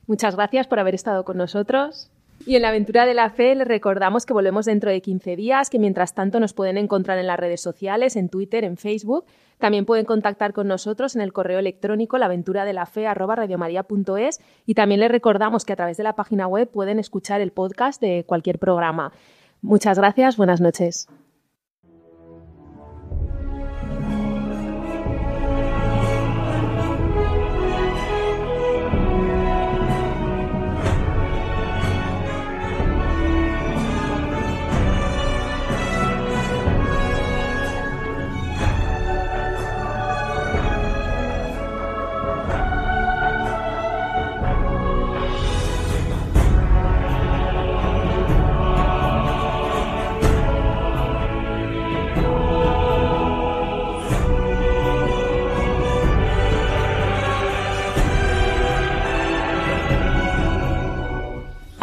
Muchas 0.07 0.35
gracias 0.35 0.67
por 0.67 0.79
haber 0.79 0.95
estado 0.95 1.23
con 1.27 1.37
nosotros. 1.37 2.11
Y 2.47 2.57
en 2.57 2.63
la 2.63 2.71
aventura 2.71 3.05
de 3.05 3.13
la 3.13 3.29
fe 3.29 3.55
les 3.55 3.69
recordamos 3.69 4.25
que 4.25 4.33
volvemos 4.33 4.65
dentro 4.65 4.91
de 4.91 5.03
15 5.03 5.37
días, 5.37 5.69
que 5.69 5.79
mientras 5.79 6.15
tanto 6.15 6.41
nos 6.41 6.55
pueden 6.55 6.79
encontrar 6.79 7.19
en 7.19 7.27
las 7.27 7.39
redes 7.39 7.61
sociales, 7.61 8.17
en 8.17 8.31
Twitter, 8.31 8.65
en 8.65 8.79
Facebook. 8.79 9.27
También 9.59 9.85
pueden 9.85 10.07
contactar 10.07 10.55
con 10.55 10.67
nosotros 10.67 11.17
en 11.17 11.21
el 11.21 11.35
correo 11.35 11.59
electrónico 11.59 12.17
laventuradelafe@radiomaria.es 12.17 14.41
y 14.65 14.73
también 14.73 15.01
les 15.01 15.11
recordamos 15.11 15.67
que 15.67 15.75
a 15.75 15.77
través 15.77 15.99
de 15.99 16.03
la 16.03 16.15
página 16.15 16.47
web 16.47 16.71
pueden 16.71 16.99
escuchar 16.99 17.43
el 17.43 17.53
podcast 17.53 18.01
de 18.01 18.25
cualquier 18.27 18.59
programa. 18.59 19.13
Muchas 19.61 19.99
gracias, 19.99 20.39
buenas 20.39 20.63
noches. 20.63 21.09